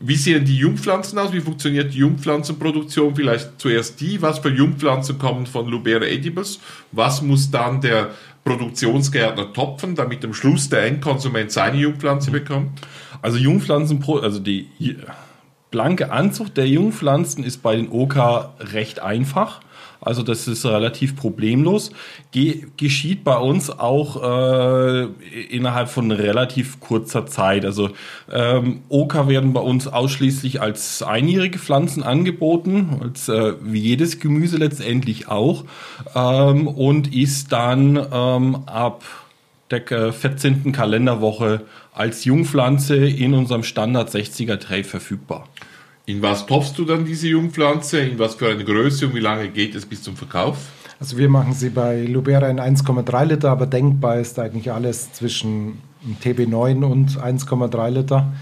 Wie 0.03 0.15
sehen 0.15 0.45
die 0.45 0.57
Jungpflanzen 0.57 1.19
aus? 1.19 1.31
Wie 1.31 1.41
funktioniert 1.41 1.93
die 1.93 1.99
Jungpflanzenproduktion? 1.99 3.15
Vielleicht 3.15 3.59
zuerst 3.59 4.01
die. 4.01 4.21
Was 4.21 4.39
für 4.39 4.49
Jungpflanzen 4.49 5.19
kommen 5.19 5.45
von 5.45 5.67
Lubera 5.67 6.05
edibles? 6.05 6.59
Was 6.91 7.21
muss 7.21 7.51
dann 7.51 7.81
der 7.81 8.09
Produktionsgärtner 8.43 9.53
topfen, 9.53 9.93
damit 9.93 10.25
am 10.25 10.33
Schluss 10.33 10.69
der 10.69 10.85
Endkonsument 10.85 11.51
seine 11.51 11.77
Jungpflanze 11.77 12.31
bekommt? 12.31 12.81
Also 13.21 13.37
Jungpflanzen, 13.37 14.03
also 14.21 14.39
die 14.39 14.67
blanke 15.69 16.11
Anzucht 16.11 16.57
der 16.57 16.67
Jungpflanzen 16.67 17.43
ist 17.43 17.61
bei 17.61 17.75
den 17.75 17.89
Oka 17.91 18.53
recht 18.59 18.99
einfach. 18.99 19.61
Also 20.01 20.23
das 20.23 20.47
ist 20.47 20.65
relativ 20.65 21.15
problemlos. 21.15 21.91
Ge 22.31 22.65
geschieht 22.75 23.23
bei 23.23 23.37
uns 23.37 23.69
auch 23.69 24.21
äh, 24.23 25.03
innerhalb 25.49 25.89
von 25.89 26.11
relativ 26.11 26.79
kurzer 26.79 27.27
Zeit. 27.27 27.65
Also 27.65 27.91
ähm, 28.31 28.81
Oka 28.89 29.27
werden 29.27 29.53
bei 29.53 29.61
uns 29.61 29.87
ausschließlich 29.87 30.59
als 30.59 31.03
einjährige 31.03 31.59
Pflanzen 31.59 32.01
angeboten, 32.01 32.99
als 32.99 33.29
äh, 33.29 33.53
wie 33.61 33.79
jedes 33.79 34.19
Gemüse 34.19 34.57
letztendlich 34.57 35.27
auch. 35.27 35.65
Ähm, 36.15 36.67
und 36.67 37.13
ist 37.13 37.51
dann 37.51 37.95
ähm, 38.11 38.63
ab 38.65 39.03
der 39.69 40.11
14. 40.11 40.71
Kalenderwoche 40.71 41.61
als 41.93 42.25
Jungpflanze 42.25 42.95
in 42.95 43.35
unserem 43.35 43.63
Standard 43.63 44.09
60er 44.09 44.57
Tray 44.57 44.83
verfügbar. 44.83 45.47
In 46.05 46.21
was 46.21 46.45
topfst 46.45 46.73
du 46.77 46.85
dann 46.85 47.05
diese 47.05 47.27
Jungpflanze? 47.27 47.99
In 47.99 48.19
was 48.19 48.35
für 48.35 48.49
eine 48.49 48.63
Größe 48.63 49.07
und 49.07 49.15
wie 49.15 49.19
lange 49.19 49.49
geht 49.49 49.75
es 49.75 49.85
bis 49.85 50.01
zum 50.01 50.15
Verkauf? 50.15 50.57
Also 50.99 51.17
wir 51.17 51.29
machen 51.29 51.53
sie 51.53 51.69
bei 51.69 52.03
Lubera 52.03 52.47
in 52.47 52.59
1,3 52.59 53.25
Liter, 53.25 53.49
aber 53.49 53.65
denkbar 53.65 54.19
ist 54.19 54.37
eigentlich 54.37 54.71
alles 54.71 55.13
zwischen 55.13 55.79
TB9 56.23 56.83
und 56.83 57.19
1,3 57.19 57.89
Liter. 57.89 58.33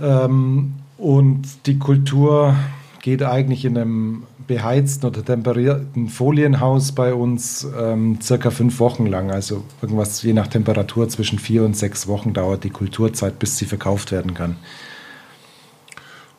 Ähm, 0.00 0.74
und 0.96 1.66
die 1.66 1.78
Kultur 1.78 2.54
geht 3.02 3.22
eigentlich 3.22 3.64
in 3.64 3.78
einem 3.78 4.22
beheizten 4.46 5.06
oder 5.06 5.24
temperierten 5.24 6.08
Folienhaus 6.08 6.92
bei 6.92 7.14
uns 7.14 7.66
ähm, 7.78 8.18
circa 8.20 8.50
fünf 8.50 8.80
Wochen 8.80 9.06
lang. 9.06 9.30
Also 9.30 9.64
irgendwas 9.82 10.22
je 10.22 10.32
nach 10.32 10.48
Temperatur 10.48 11.08
zwischen 11.08 11.38
vier 11.38 11.64
und 11.64 11.76
sechs 11.76 12.08
Wochen 12.08 12.32
dauert 12.32 12.64
die 12.64 12.70
Kulturzeit, 12.70 13.38
bis 13.38 13.58
sie 13.58 13.66
verkauft 13.66 14.10
werden 14.10 14.34
kann. 14.34 14.56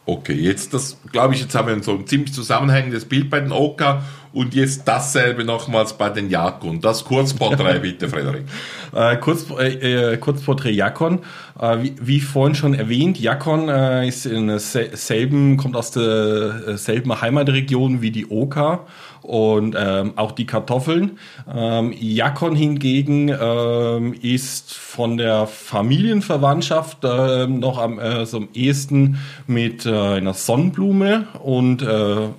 Okay, 0.10 0.34
jetzt 0.34 0.74
das, 0.74 0.98
glaube 1.12 1.36
ich, 1.36 1.42
jetzt 1.42 1.54
haben 1.54 1.68
wir 1.68 1.84
so 1.84 1.92
ein 1.92 2.08
ziemlich 2.08 2.34
zusammenhängendes 2.34 3.06
Bild 3.06 3.30
bei 3.30 3.42
den 3.42 3.52
Oka 3.52 4.02
und 4.34 4.56
jetzt 4.56 4.88
dasselbe 4.88 5.44
nochmals 5.44 5.94
bei 5.94 6.10
den 6.10 6.32
Jakon. 6.32 6.82
Das 6.82 7.06
Kurzporträt 7.06 7.78
bitte, 7.84 8.10
Frederik. 8.10 8.46
Äh, 8.92 9.18
Kurz, 9.18 9.46
äh, 9.60 10.14
äh, 10.14 10.18
Kurzporträt 10.18 10.72
Jakon. 10.72 11.20
Äh, 11.62 11.84
wie, 11.84 11.94
wie 12.02 12.20
vorhin 12.22 12.56
schon 12.56 12.74
erwähnt, 12.74 13.20
Jakon 13.20 13.70
äh, 13.70 14.08
ist 14.08 14.26
in 14.26 14.58
selben, 14.58 15.58
kommt 15.58 15.76
aus 15.76 15.92
derselben 15.92 17.12
äh, 17.12 17.16
Heimatregion 17.16 18.02
wie 18.02 18.10
die 18.10 18.32
Oka 18.32 18.88
und 19.22 19.76
ähm, 19.78 20.14
auch 20.16 20.32
die 20.32 20.46
Kartoffeln. 20.46 21.20
Ähm, 21.52 21.94
Jakon 22.00 22.56
hingegen 22.56 23.30
ähm, 23.30 24.14
ist 24.22 24.74
von 24.74 25.18
der 25.18 25.48
Familienverwandtschaft 25.48 27.04
äh, 27.04 27.48
noch 27.48 27.78
am, 27.78 28.00
äh, 28.00 28.26
so 28.26 28.38
am 28.38 28.50
ehesten 28.54 29.20
mit 29.48 29.86
äh, 29.86 29.94
einer 29.94 30.34
Sonnenblume 30.34 31.28
und 31.44 31.82
äh, 31.82 32.30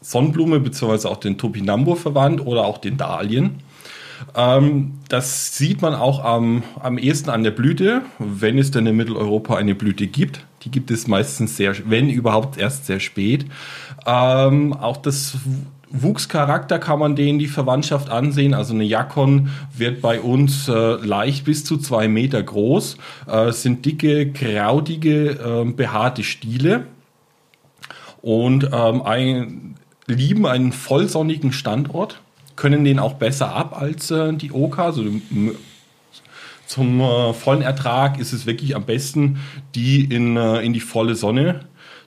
Sonnenblume 0.00 0.60
beziehungsweise 0.60 1.08
auch 1.10 1.18
den 1.18 1.38
Topinambur 1.38 1.96
verwandt 1.96 2.44
oder 2.44 2.64
auch 2.64 2.78
den 2.78 2.96
Dahlien. 2.96 3.60
Ähm, 4.34 4.98
das 5.08 5.56
sieht 5.56 5.82
man 5.82 5.94
auch 5.94 6.24
am, 6.24 6.62
am 6.80 6.98
ehesten 6.98 7.30
an 7.30 7.42
der 7.42 7.50
Blüte, 7.50 8.02
wenn 8.18 8.58
es 8.58 8.70
denn 8.70 8.86
in 8.86 8.96
Mitteleuropa 8.96 9.56
eine 9.56 9.74
Blüte 9.74 10.06
gibt. 10.06 10.44
Die 10.62 10.70
gibt 10.70 10.90
es 10.90 11.06
meistens 11.06 11.56
sehr, 11.56 11.74
wenn 11.88 12.10
überhaupt 12.10 12.58
erst 12.58 12.86
sehr 12.86 13.00
spät. 13.00 13.46
Ähm, 14.06 14.72
auch 14.72 14.98
das 14.98 15.38
Wuchscharakter 15.90 16.78
kann 16.78 17.00
man 17.00 17.16
denen 17.16 17.38
die 17.38 17.48
Verwandtschaft 17.48 18.10
ansehen. 18.10 18.54
Also 18.54 18.74
eine 18.74 18.84
Jakon 18.84 19.50
wird 19.76 20.00
bei 20.00 20.20
uns 20.20 20.68
äh, 20.68 20.72
leicht 20.72 21.44
bis 21.44 21.64
zu 21.64 21.78
zwei 21.78 22.08
Meter 22.08 22.42
groß, 22.42 22.96
äh, 23.26 23.50
sind 23.50 23.84
dicke, 23.84 24.32
krautige, 24.32 25.30
äh, 25.30 25.64
behaarte 25.64 26.22
Stiele 26.22 26.86
und 28.22 28.70
ähm, 28.72 29.02
ein, 29.02 29.74
lieben 30.06 30.46
einen 30.46 30.72
vollsonnigen 30.72 31.52
Standort, 31.52 32.20
können 32.56 32.84
den 32.84 32.98
auch 32.98 33.14
besser 33.14 33.54
ab 33.54 33.80
als 33.80 34.10
äh, 34.10 34.32
die 34.32 34.52
Oka. 34.52 34.86
Also 34.86 35.04
zum 36.66 37.00
äh, 37.00 37.32
vollen 37.32 37.62
Ertrag 37.62 38.20
ist 38.20 38.32
es 38.32 38.46
wirklich 38.46 38.76
am 38.76 38.84
besten, 38.84 39.40
die 39.74 40.04
in, 40.04 40.36
äh, 40.36 40.60
in 40.60 40.72
die 40.72 40.80
volle 40.80 41.14
Sonne 41.16 41.60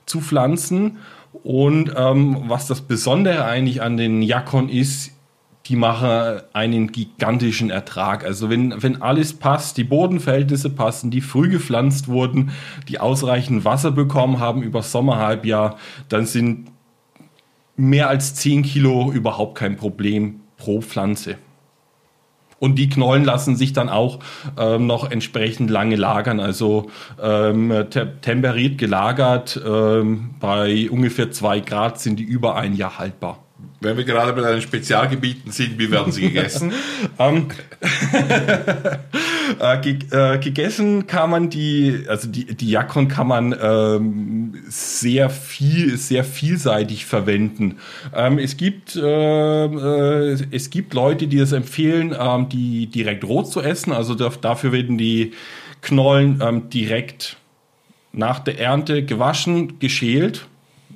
zu 0.06 0.22
pflanzen. 0.22 0.98
Und 1.42 1.94
ähm, 1.98 2.44
was 2.48 2.68
das 2.68 2.82
Besondere 2.82 3.46
eigentlich 3.46 3.82
an 3.82 3.98
den 3.98 4.22
Jakon 4.22 4.70
ist, 4.70 5.12
die 5.66 5.76
machen 5.76 6.42
einen 6.52 6.92
gigantischen 6.92 7.70
Ertrag. 7.70 8.26
Also 8.26 8.50
wenn, 8.50 8.82
wenn 8.84 9.02
alles 9.02 9.34
passt, 9.34 9.78
die 9.78 9.86
Bodenverhältnisse 9.86 10.70
passen, 10.70 11.10
die 11.10 11.22
früh 11.22 11.50
gepflanzt 11.50 12.08
wurden, 12.08 12.52
die 12.90 13.00
ausreichend 13.00 13.64
Wasser 13.64 13.92
bekommen 13.92 14.40
haben 14.40 14.62
über 14.62 14.84
Sommerhalbjahr, 14.84 15.78
dann 16.10 16.26
sind 16.26 16.70
mehr 17.78 18.10
als 18.10 18.36
10 18.36 18.64
Kilo 18.64 19.12
überhaupt 19.12 19.56
kein 19.56 19.78
Problem 19.78 20.42
pro 20.58 20.82
Pflanze. 20.82 21.38
Und 22.64 22.76
die 22.76 22.88
Knollen 22.88 23.26
lassen 23.26 23.58
sich 23.58 23.74
dann 23.74 23.90
auch 23.90 24.20
ähm, 24.58 24.88
noch 24.88 25.12
entsprechend 25.12 25.70
lange 25.70 25.98
lagern. 25.98 26.40
Also 26.40 26.90
ähm, 27.22 27.88
te 27.90 28.14
temperiert 28.22 28.78
gelagert, 28.78 29.60
ähm, 29.68 30.36
bei 30.40 30.90
ungefähr 30.90 31.30
zwei 31.30 31.60
Grad 31.60 32.00
sind 32.00 32.20
die 32.20 32.24
über 32.24 32.56
ein 32.56 32.74
Jahr 32.74 33.00
haltbar. 33.00 33.44
Wenn 33.82 33.98
wir 33.98 34.06
gerade 34.06 34.32
bei 34.32 34.40
deinen 34.40 34.62
Spezialgebieten 34.62 35.52
sind, 35.52 35.78
wie 35.78 35.92
werden 35.92 36.14
sie 36.14 36.22
gegessen? 36.32 36.72
Ähm, 39.50 39.56
äh, 39.60 39.82
ge 39.82 40.00
äh, 40.12 40.38
gegessen 40.40 41.08
kann 41.08 41.30
man 41.30 41.50
die, 41.50 42.06
also 42.08 42.28
die, 42.28 42.46
die 42.46 42.70
Jakon 42.70 43.08
kann 43.08 43.28
man 43.28 43.56
ähm, 43.60 44.56
sehr 44.68 45.30
viel, 45.30 45.98
sehr 45.98 46.24
vielseitig 46.24 47.06
verwenden. 47.06 47.78
Ähm, 48.16 48.38
es 48.38 48.58
gibt, 48.58 48.96
äh, 48.96 49.66
äh, 49.66 50.38
es 50.52 50.70
gibt 50.70 50.94
Leute, 50.94 51.28
die 51.28 51.40
es 51.40 51.52
empfehlen, 51.52 52.16
ähm, 52.18 52.50
die 52.50 52.88
direkt 52.88 53.24
rot 53.24 53.52
zu 53.52 53.62
essen. 53.62 53.92
Also 53.92 54.16
dafür 54.16 54.72
werden 54.72 54.98
die 54.98 55.34
Knollen 55.82 56.40
ähm, 56.42 56.70
direkt 56.70 57.38
nach 58.12 58.40
der 58.40 58.60
Ernte 58.60 59.04
gewaschen, 59.04 59.80
geschält 59.80 60.48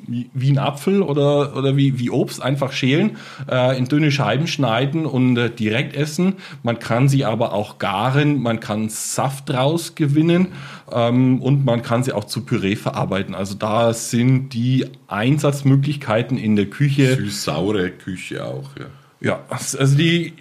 wie, 0.07 0.29
wie 0.33 0.51
ein 0.51 0.57
Apfel 0.57 1.01
oder, 1.01 1.55
oder 1.55 1.75
wie, 1.75 1.99
wie 1.99 2.09
Obst 2.09 2.41
einfach 2.41 2.71
schälen, 2.71 3.17
äh, 3.49 3.77
in 3.77 3.85
dünne 3.85 4.11
Scheiben 4.11 4.47
schneiden 4.47 5.05
und 5.05 5.37
äh, 5.37 5.49
direkt 5.49 5.95
essen. 5.95 6.35
Man 6.63 6.79
kann 6.79 7.09
sie 7.09 7.25
aber 7.25 7.53
auch 7.53 7.77
garen, 7.77 8.41
man 8.41 8.59
kann 8.59 8.89
Saft 8.89 9.49
draus 9.49 9.95
gewinnen 9.95 10.47
ähm, 10.91 11.41
und 11.41 11.65
man 11.65 11.81
kann 11.81 12.03
sie 12.03 12.13
auch 12.13 12.25
zu 12.25 12.45
Püree 12.45 12.75
verarbeiten. 12.75 13.35
Also 13.35 13.55
da 13.55 13.93
sind 13.93 14.49
die 14.53 14.85
Einsatzmöglichkeiten 15.07 16.37
in 16.37 16.55
der 16.55 16.67
Küche. 16.67 17.15
Süß-saure 17.15 17.89
Küche 17.91 18.45
auch, 18.45 18.69
ja. 18.79 18.85
Ja, 19.19 19.39
also 19.49 19.97
die 19.97 20.33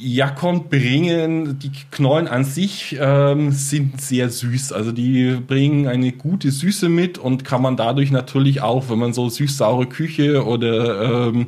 Jakon 0.00 0.68
bringen, 0.68 1.58
die 1.58 1.70
Knollen 1.90 2.26
an 2.26 2.44
sich 2.44 2.96
ähm, 2.98 3.52
sind 3.52 4.00
sehr 4.00 4.30
süß. 4.30 4.72
Also 4.72 4.92
die 4.92 5.36
bringen 5.46 5.86
eine 5.86 6.12
gute 6.12 6.50
Süße 6.50 6.88
mit 6.88 7.18
und 7.18 7.44
kann 7.44 7.60
man 7.60 7.76
dadurch 7.76 8.10
natürlich 8.10 8.62
auch, 8.62 8.88
wenn 8.88 8.98
man 8.98 9.12
so 9.12 9.28
süß-saure 9.28 9.86
Küche 9.86 10.44
oder 10.46 11.28
ähm, 11.28 11.46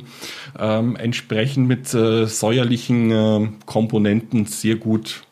ähm, 0.59 0.95
entsprechend 0.95 1.67
mit 1.67 1.93
äh, 1.93 2.27
säuerlichen 2.27 3.11
äh, 3.11 3.49
Komponenten 3.65 4.45
sehr 4.45 4.75
gut 4.75 5.23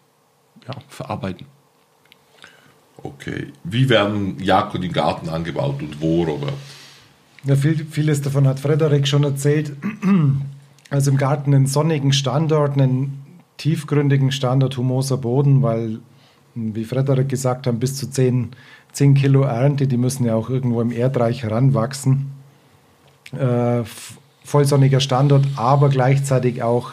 ja, 0.68 0.76
verarbeiten. 0.90 1.46
Okay. 3.04 3.48
Wie 3.64 3.90
werden 3.90 4.38
Jakon 4.40 4.84
im 4.84 4.94
Garten 4.94 5.30
angebaut 5.30 5.82
und 5.82 6.02
wo, 6.02 6.24
Robert? 6.24 6.54
Ja, 7.44 7.56
viel, 7.56 7.86
vieles 7.90 8.22
davon 8.22 8.48
hat 8.48 8.60
Frederik 8.60 9.08
schon 9.08 9.24
erzählt 9.24 9.74
also 10.92 11.10
im 11.10 11.18
Garten 11.18 11.56
einen 11.56 11.68
sonnigen 11.68 12.12
Standort, 12.14 12.74
einen 12.74 13.24
tiefgründigen 13.58 14.32
Standort, 14.32 14.78
humoser 14.78 15.18
Boden, 15.18 15.64
weil, 15.64 16.00
wie 16.54 16.84
Frederik 16.84 17.30
gesagt 17.30 17.66
hat, 17.66 17.80
bis 17.80 17.96
zu 17.96 18.12
10, 18.12 18.50
10 18.92 19.14
Kilo 19.14 19.44
Ernte, 19.44 19.88
die 19.88 19.98
müssen 19.98 20.26
ja 20.26 20.36
auch 20.36 20.50
irgendwo 20.50 20.82
im 20.82 20.92
Erdreich 20.92 21.44
heranwachsen. 21.44 22.32
Äh, 23.32 23.84
vollsonniger 24.44 25.00
Standort, 25.00 25.46
aber 25.56 25.88
gleichzeitig 25.88 26.62
auch 26.62 26.92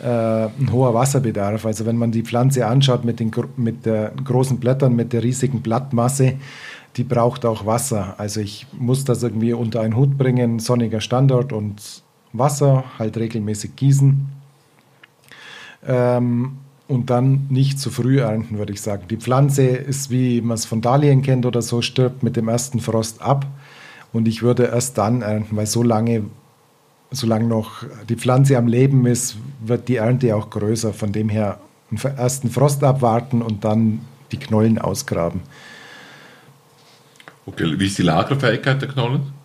äh, 0.00 0.06
ein 0.06 0.70
hoher 0.70 0.94
Wasserbedarf. 0.94 1.66
Also 1.66 1.84
wenn 1.84 1.96
man 1.96 2.12
die 2.12 2.22
Pflanze 2.22 2.66
anschaut 2.66 3.04
mit 3.04 3.18
den 3.18 3.32
mit 3.56 3.86
der 3.86 4.12
großen 4.22 4.60
Blättern, 4.60 4.94
mit 4.94 5.12
der 5.12 5.24
riesigen 5.24 5.62
Blattmasse, 5.62 6.34
die 6.96 7.02
braucht 7.02 7.44
auch 7.44 7.66
Wasser. 7.66 8.14
Also 8.18 8.40
ich 8.40 8.68
muss 8.78 9.04
das 9.04 9.24
irgendwie 9.24 9.52
unter 9.52 9.80
einen 9.80 9.96
Hut 9.96 10.16
bringen, 10.16 10.60
sonniger 10.60 11.00
Standort 11.00 11.52
und 11.52 12.05
Wasser, 12.38 12.84
halt 12.98 13.16
regelmäßig 13.16 13.76
gießen. 13.76 14.26
Ähm, 15.86 16.58
und 16.88 17.10
dann 17.10 17.46
nicht 17.48 17.80
zu 17.80 17.90
früh 17.90 18.20
ernten, 18.20 18.58
würde 18.58 18.72
ich 18.72 18.80
sagen. 18.80 19.04
Die 19.08 19.16
Pflanze 19.16 19.66
ist, 19.66 20.10
wie 20.10 20.40
man 20.40 20.54
es 20.54 20.64
von 20.64 20.80
Dahlien 20.80 21.22
kennt 21.22 21.44
oder 21.44 21.62
so, 21.62 21.82
stirbt 21.82 22.22
mit 22.22 22.36
dem 22.36 22.48
ersten 22.48 22.80
Frost 22.80 23.20
ab. 23.22 23.46
Und 24.12 24.28
ich 24.28 24.42
würde 24.42 24.66
erst 24.66 24.96
dann 24.96 25.22
ernten, 25.22 25.56
weil 25.56 25.66
so 25.66 25.82
lange, 25.82 26.24
solange 27.10 27.46
noch 27.46 27.84
die 28.08 28.14
Pflanze 28.14 28.56
am 28.56 28.68
Leben 28.68 29.04
ist, 29.06 29.36
wird 29.64 29.88
die 29.88 29.96
Ernte 29.96 30.36
auch 30.36 30.48
größer. 30.50 30.92
Von 30.92 31.12
dem 31.12 31.28
her 31.28 31.58
einen 31.90 32.16
ersten 32.16 32.50
Frost 32.50 32.84
abwarten 32.84 33.42
und 33.42 33.64
dann 33.64 34.00
die 34.30 34.38
Knollen 34.38 34.78
ausgraben. 34.78 35.40
Okay, 37.46 37.78
wie 37.78 37.86
ist 37.86 37.98
die 37.98 38.02
Lagerfähigkeit 38.02 38.80
der 38.82 38.88
Knollen? 38.88 39.35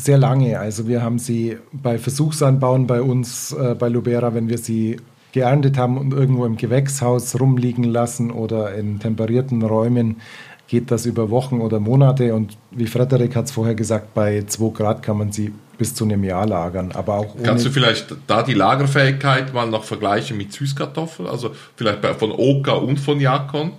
Sehr 0.00 0.16
lange. 0.16 0.60
Also 0.60 0.86
wir 0.86 1.02
haben 1.02 1.18
sie 1.18 1.58
bei 1.72 1.98
Versuchsanbauen 1.98 2.86
bei 2.86 3.02
uns 3.02 3.52
äh, 3.52 3.74
bei 3.74 3.88
Lubera, 3.88 4.32
wenn 4.32 4.48
wir 4.48 4.58
sie 4.58 4.96
geerntet 5.32 5.76
haben 5.76 5.98
und 5.98 6.14
irgendwo 6.14 6.46
im 6.46 6.56
Gewächshaus 6.56 7.38
rumliegen 7.38 7.84
lassen 7.84 8.30
oder 8.30 8.74
in 8.74 9.00
temperierten 9.00 9.62
Räumen, 9.62 10.20
geht 10.68 10.90
das 10.90 11.04
über 11.04 11.30
Wochen 11.30 11.60
oder 11.60 11.80
Monate. 11.80 12.34
Und 12.34 12.56
wie 12.70 12.86
Frederik 12.86 13.34
hat 13.34 13.46
es 13.46 13.50
vorher 13.50 13.74
gesagt, 13.74 14.14
bei 14.14 14.44
2 14.46 14.70
Grad 14.70 15.02
kann 15.02 15.18
man 15.18 15.32
sie 15.32 15.52
bis 15.78 15.94
zu 15.94 16.04
einem 16.04 16.22
Jahr 16.22 16.46
lagern. 16.46 16.92
Aber 16.92 17.14
auch 17.14 17.36
Kannst 17.42 17.66
du 17.66 17.70
vielleicht 17.70 18.14
da 18.28 18.42
die 18.42 18.54
Lagerfähigkeit 18.54 19.52
mal 19.52 19.68
noch 19.68 19.84
vergleichen 19.84 20.36
mit 20.36 20.52
Süßkartoffeln? 20.52 21.28
Also 21.28 21.50
vielleicht 21.74 22.04
von 22.04 22.30
Oka 22.32 22.72
und 22.72 22.98
von 22.98 23.20
Jakon? 23.20 23.72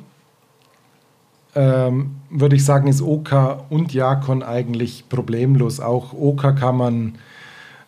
Ähm, 1.55 2.18
würde 2.29 2.55
ich 2.55 2.65
sagen, 2.65 2.87
ist 2.87 3.01
Oka 3.01 3.65
und 3.69 3.93
Jakon 3.93 4.43
eigentlich 4.43 5.05
problemlos. 5.09 5.79
Auch 5.79 6.13
Oka 6.13 6.51
kann 6.51 6.77
man 6.77 7.15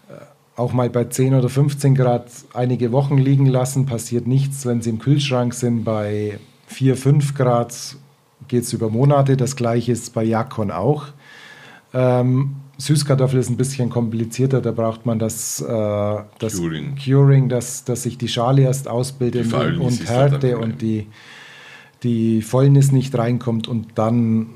äh, 0.10 0.13
auch 0.55 0.74
mal 0.74 0.89
bei 0.89 1.05
10 1.05 1.36
oder 1.36 1.50
15 1.50 1.95
Grad 1.95 2.27
einige 2.53 2.91
Wochen 2.91 3.17
liegen 3.17 3.45
lassen, 3.45 3.86
passiert 3.86 4.27
nichts. 4.27 4.65
Wenn 4.65 4.81
sie 4.81 4.89
im 4.89 5.00
Kühlschrank 5.00 5.53
sind, 5.53 5.83
bei 5.83 6.39
4, 6.67 6.98
5 6.98 7.36
Grad 7.36 7.95
geht 8.48 8.63
es 8.63 8.74
über 8.74 8.89
Monate. 8.89 9.38
Das 9.38 9.55
gleiche 9.55 9.91
ist 9.91 10.13
bei 10.13 10.24
Jakon 10.24 10.71
auch. 10.71 11.07
Ähm, 11.93 12.55
Süßkartoffel 12.77 13.39
ist 13.39 13.50
ein 13.50 13.57
bisschen 13.57 13.89
komplizierter, 13.89 14.60
da 14.62 14.71
braucht 14.71 15.05
man 15.05 15.19
das, 15.19 15.62
äh, 15.62 16.17
das 16.39 16.57
Curing. 16.57 16.95
Curing, 16.95 17.48
dass, 17.48 17.83
dass 17.83 18.03
sich 18.03 18.17
die 18.17 18.27
Schale 18.27 18.63
erst 18.63 18.88
ausbildet 18.88 19.53
und 19.53 20.10
halt 20.10 20.10
Härte 20.10 20.57
und 20.57 20.81
die, 20.81 21.07
die 22.03 22.41
Fäulnis 22.41 22.91
nicht 22.91 23.15
reinkommt 23.17 23.67
und 23.67 23.88
dann, 23.96 24.48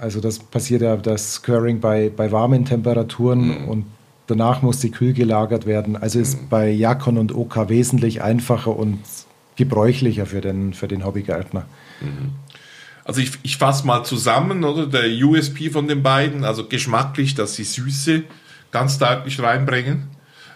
also 0.00 0.20
das 0.20 0.38
passiert 0.38 0.82
ja 0.82 0.96
das 0.96 1.42
Curing 1.42 1.80
bei, 1.80 2.10
bei 2.14 2.32
warmen 2.32 2.64
Temperaturen 2.64 3.62
Mhm. 3.62 3.68
und 3.68 3.84
danach 4.26 4.62
muss 4.62 4.80
sie 4.80 4.90
kühl 4.90 5.12
gelagert 5.12 5.66
werden. 5.66 5.96
Also 5.96 6.18
ist 6.20 6.48
bei 6.48 6.70
Jakon 6.70 7.18
und 7.18 7.34
OK 7.34 7.68
wesentlich 7.68 8.22
einfacher 8.22 8.76
und 8.76 8.98
gebräuchlicher 9.56 10.24
für 10.26 10.40
den, 10.40 10.72
für 10.72 10.88
den 10.88 11.04
Hobbygärtner. 11.04 11.66
Also 13.04 13.20
ich, 13.20 13.32
ich 13.42 13.56
fasse 13.58 13.86
mal 13.86 14.04
zusammen, 14.04 14.64
oder? 14.64 14.86
Der 14.86 15.10
USP 15.22 15.68
von 15.70 15.88
den 15.88 16.02
beiden, 16.02 16.44
also 16.44 16.66
geschmacklich, 16.66 17.34
dass 17.34 17.56
sie 17.56 17.64
Süße 17.64 18.22
ganz 18.70 18.98
deutlich 18.98 19.42
reinbringen. 19.42 20.04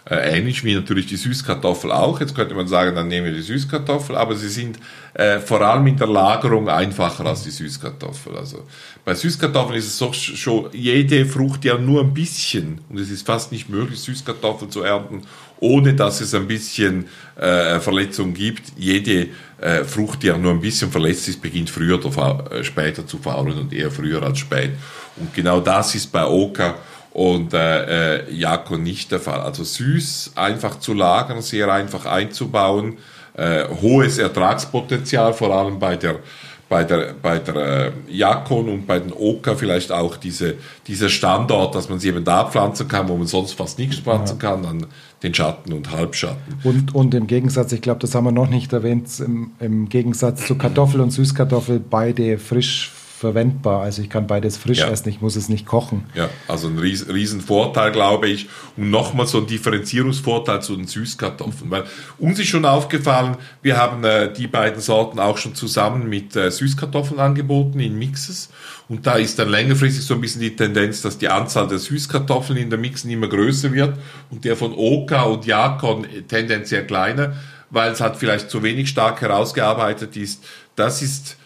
Äh, 0.07 0.37
ähnlich 0.37 0.63
wie 0.63 0.75
natürlich 0.75 1.07
die 1.07 1.15
Süßkartoffel 1.15 1.91
auch. 1.91 2.19
Jetzt 2.19 2.35
könnte 2.35 2.53
man 2.53 2.67
sagen, 2.67 2.95
dann 2.95 3.07
nehmen 3.07 3.25
wir 3.25 3.33
die 3.33 3.41
Süßkartoffel, 3.41 4.15
aber 4.15 4.35
sie 4.35 4.49
sind 4.49 4.77
äh, 5.15 5.39
vor 5.39 5.61
allem 5.61 5.87
in 5.87 5.97
der 5.97 6.05
Lagerung 6.05 6.69
einfacher 6.69 7.25
als 7.25 7.43
die 7.43 7.49
Süßkartoffel. 7.49 8.37
Also 8.37 8.65
bei 9.03 9.15
Süßkartoffeln 9.15 9.79
ist 9.79 9.87
es 9.87 9.97
doch 9.97 10.13
schon 10.13 10.69
jede 10.73 11.25
Frucht 11.25 11.65
ja 11.65 11.79
nur 11.79 12.01
ein 12.01 12.13
bisschen 12.13 12.81
und 12.87 12.99
es 12.99 13.09
ist 13.09 13.25
fast 13.25 13.51
nicht 13.51 13.67
möglich, 13.67 13.99
Süßkartoffeln 13.99 14.69
zu 14.69 14.83
ernten, 14.83 15.23
ohne 15.59 15.95
dass 15.95 16.21
es 16.21 16.35
ein 16.35 16.47
bisschen 16.47 17.07
äh, 17.35 17.79
Verletzung 17.79 18.35
gibt. 18.35 18.73
Jede 18.77 19.29
äh, 19.59 19.83
Frucht, 19.85 20.21
die 20.21 20.27
ja 20.27 20.37
nur 20.37 20.51
ein 20.51 20.61
bisschen 20.61 20.91
verletzt 20.91 21.27
ist, 21.29 21.41
beginnt 21.41 21.71
früher 21.71 22.03
oder 22.05 22.51
äh, 22.51 22.63
später 22.63 23.07
zu 23.07 23.17
faulen 23.17 23.57
und 23.57 23.73
eher 23.73 23.89
früher 23.89 24.21
als 24.21 24.37
spät. 24.37 24.71
Und 25.15 25.33
genau 25.33 25.61
das 25.61 25.95
ist 25.95 26.11
bei 26.11 26.27
Oka 26.27 26.75
und 27.15 27.53
äh, 27.53 28.17
äh, 28.17 28.33
Jako 28.33 28.75
nicht 28.75 29.09
der 29.09 29.21
Fall. 29.21 29.39
Also 29.39 29.63
süß, 29.63 30.33
einfach 30.35 30.79
zu 30.79 30.93
lagern, 30.93 31.41
sehr 31.41 31.71
einfach 31.71 32.05
einzubauen, 32.05 32.97
äh, 33.37 33.63
hohes 33.81 34.17
Ertragspotenzial, 34.17 35.33
vor 35.33 35.55
allem 35.55 35.79
bei 35.79 35.95
der 35.95 36.19
bei 36.67 36.83
der, 36.83 37.13
bei 37.21 37.37
der 37.37 37.55
äh, 37.55 37.91
Jakon 38.09 38.67
und 38.67 38.87
bei 38.87 38.97
den 38.97 39.13
Oka 39.13 39.53
vielleicht 39.53 39.91
auch 39.91 40.17
diese, 40.17 40.55
dieser 40.87 41.09
Standort, 41.09 41.75
dass 41.75 41.89
man 41.89 41.99
sie 41.99 42.07
eben 42.07 42.23
da 42.23 42.45
pflanzen 42.45 42.87
kann, 42.87 43.07
wo 43.07 43.15
man 43.15 43.27
sonst 43.27 43.53
fast 43.53 43.77
nichts 43.77 43.97
pflanzen 43.97 44.39
kann, 44.39 44.63
dann 44.63 44.87
den 45.21 45.31
Schatten 45.31 45.73
und 45.73 45.91
Halbschatten. 45.91 46.55
Und, 46.63 46.95
und 46.95 47.13
im 47.13 47.27
Gegensatz, 47.27 47.71
ich 47.71 47.81
glaube, 47.81 47.99
das 47.99 48.15
haben 48.15 48.23
wir 48.23 48.31
noch 48.31 48.49
nicht 48.49 48.73
erwähnt, 48.73 49.07
im, 49.19 49.51
im 49.59 49.89
Gegensatz 49.89 50.47
zu 50.47 50.55
Kartoffel 50.55 51.01
und 51.01 51.11
Süßkartoffel 51.11 51.79
beide 51.79 52.39
frisch 52.39 52.91
verwendbar. 53.25 53.81
Also 53.81 54.03
ich 54.03 54.09
kann 54.09 54.27
beides 54.27 54.55
frisch 54.57 54.77
Ja. 54.79 54.89
essen, 54.89 55.09
ich 55.09 55.19
muss 55.19 55.35
es 55.35 55.49
nicht 55.49 55.65
kochen. 55.65 56.03
Ja, 56.13 56.29
also 56.47 56.67
ein 56.67 56.77
riesen, 56.77 57.09
riesen 57.11 57.41
Vorteil, 57.41 57.91
glaube 57.91 58.27
ich. 58.29 58.47
Und 58.77 58.91
nochmal 58.91 59.25
so 59.25 59.39
ein 59.39 59.47
Differenzierungsvorteil 59.47 60.61
zu 60.61 60.75
den 60.75 60.85
Süßkartoffeln. 60.85 61.71
Weil 61.71 61.85
uns 62.19 62.37
ist 62.39 62.47
schon 62.49 62.65
aufgefallen, 62.65 63.37
wir 63.63 63.77
haben 63.77 64.03
äh, 64.03 64.31
die 64.31 64.45
beiden 64.47 64.79
Sorten 64.79 65.17
auch 65.19 65.37
schon 65.39 65.55
zusammen 65.55 66.07
mit 66.07 66.35
äh, 66.35 66.51
Süßkartoffeln 66.51 67.19
angeboten 67.19 67.79
in 67.79 67.97
Mixes. 67.97 68.49
Und 68.89 69.07
da 69.07 69.13
ist 69.15 69.39
dann 69.39 69.49
längerfristig 69.49 70.05
so 70.05 70.13
ein 70.13 70.21
bisschen 70.21 70.41
die 70.41 70.55
Tendenz, 70.55 71.01
dass 71.01 71.17
die 71.17 71.27
Anzahl 71.29 71.67
der 71.67 71.79
Süßkartoffeln 71.79 72.57
in 72.59 72.69
der 72.69 72.77
Mixen 72.77 73.09
immer 73.09 73.27
größer 73.27 73.71
wird 73.73 73.97
und 74.29 74.45
der 74.45 74.55
von 74.55 74.73
Oka 74.75 75.23
und 75.23 75.45
Jakon 75.47 76.05
tendenziell 76.27 76.85
kleiner, 76.85 77.33
weil 77.71 77.91
es 77.91 78.01
halt 78.01 78.17
vielleicht 78.17 78.51
zu 78.51 78.61
wenig 78.61 78.87
stark 78.89 79.21
herausgearbeitet 79.21 80.15
ist. 80.15 80.43
Das 80.75 81.01
ist 81.01 81.37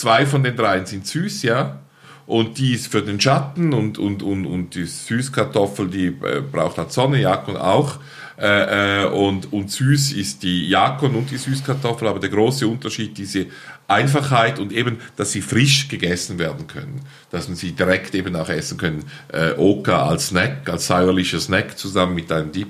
zwei 0.00 0.26
von 0.26 0.42
den 0.42 0.56
dreien 0.56 0.86
sind 0.86 1.06
süß, 1.06 1.42
ja. 1.42 1.78
Und 2.26 2.58
die 2.58 2.74
ist 2.74 2.86
für 2.86 3.02
den 3.02 3.20
Schatten 3.20 3.72
und, 3.72 3.98
und, 3.98 4.22
und, 4.22 4.46
und 4.46 4.74
die 4.74 4.84
Süßkartoffel, 4.84 5.88
die 5.88 6.06
äh, 6.06 6.40
braucht 6.40 6.78
halt 6.78 6.92
Sonne, 6.92 7.20
Jakon 7.20 7.56
auch. 7.56 7.98
Äh, 8.38 9.02
äh, 9.02 9.06
und, 9.06 9.52
und 9.52 9.70
süß 9.70 10.12
ist 10.12 10.42
die 10.42 10.68
Jakon 10.68 11.14
und 11.14 11.30
die 11.30 11.36
Süßkartoffel, 11.36 12.08
aber 12.08 12.20
der 12.20 12.30
große 12.30 12.66
Unterschied, 12.66 13.18
diese 13.18 13.46
Einfachheit 13.86 14.58
und 14.58 14.72
eben, 14.72 14.98
dass 15.16 15.32
sie 15.32 15.42
frisch 15.42 15.88
gegessen 15.88 16.38
werden 16.38 16.66
können, 16.66 17.00
dass 17.30 17.48
man 17.48 17.56
sie 17.56 17.72
direkt 17.72 18.14
eben 18.14 18.34
auch 18.36 18.48
essen 18.48 18.78
können. 18.78 19.04
Äh, 19.32 19.52
Oka 19.58 20.06
als 20.06 20.28
Snack, 20.28 20.68
als 20.70 20.86
säuerlicher 20.86 21.40
Snack 21.40 21.76
zusammen 21.76 22.14
mit 22.14 22.30
einem 22.32 22.52
Dip. 22.52 22.68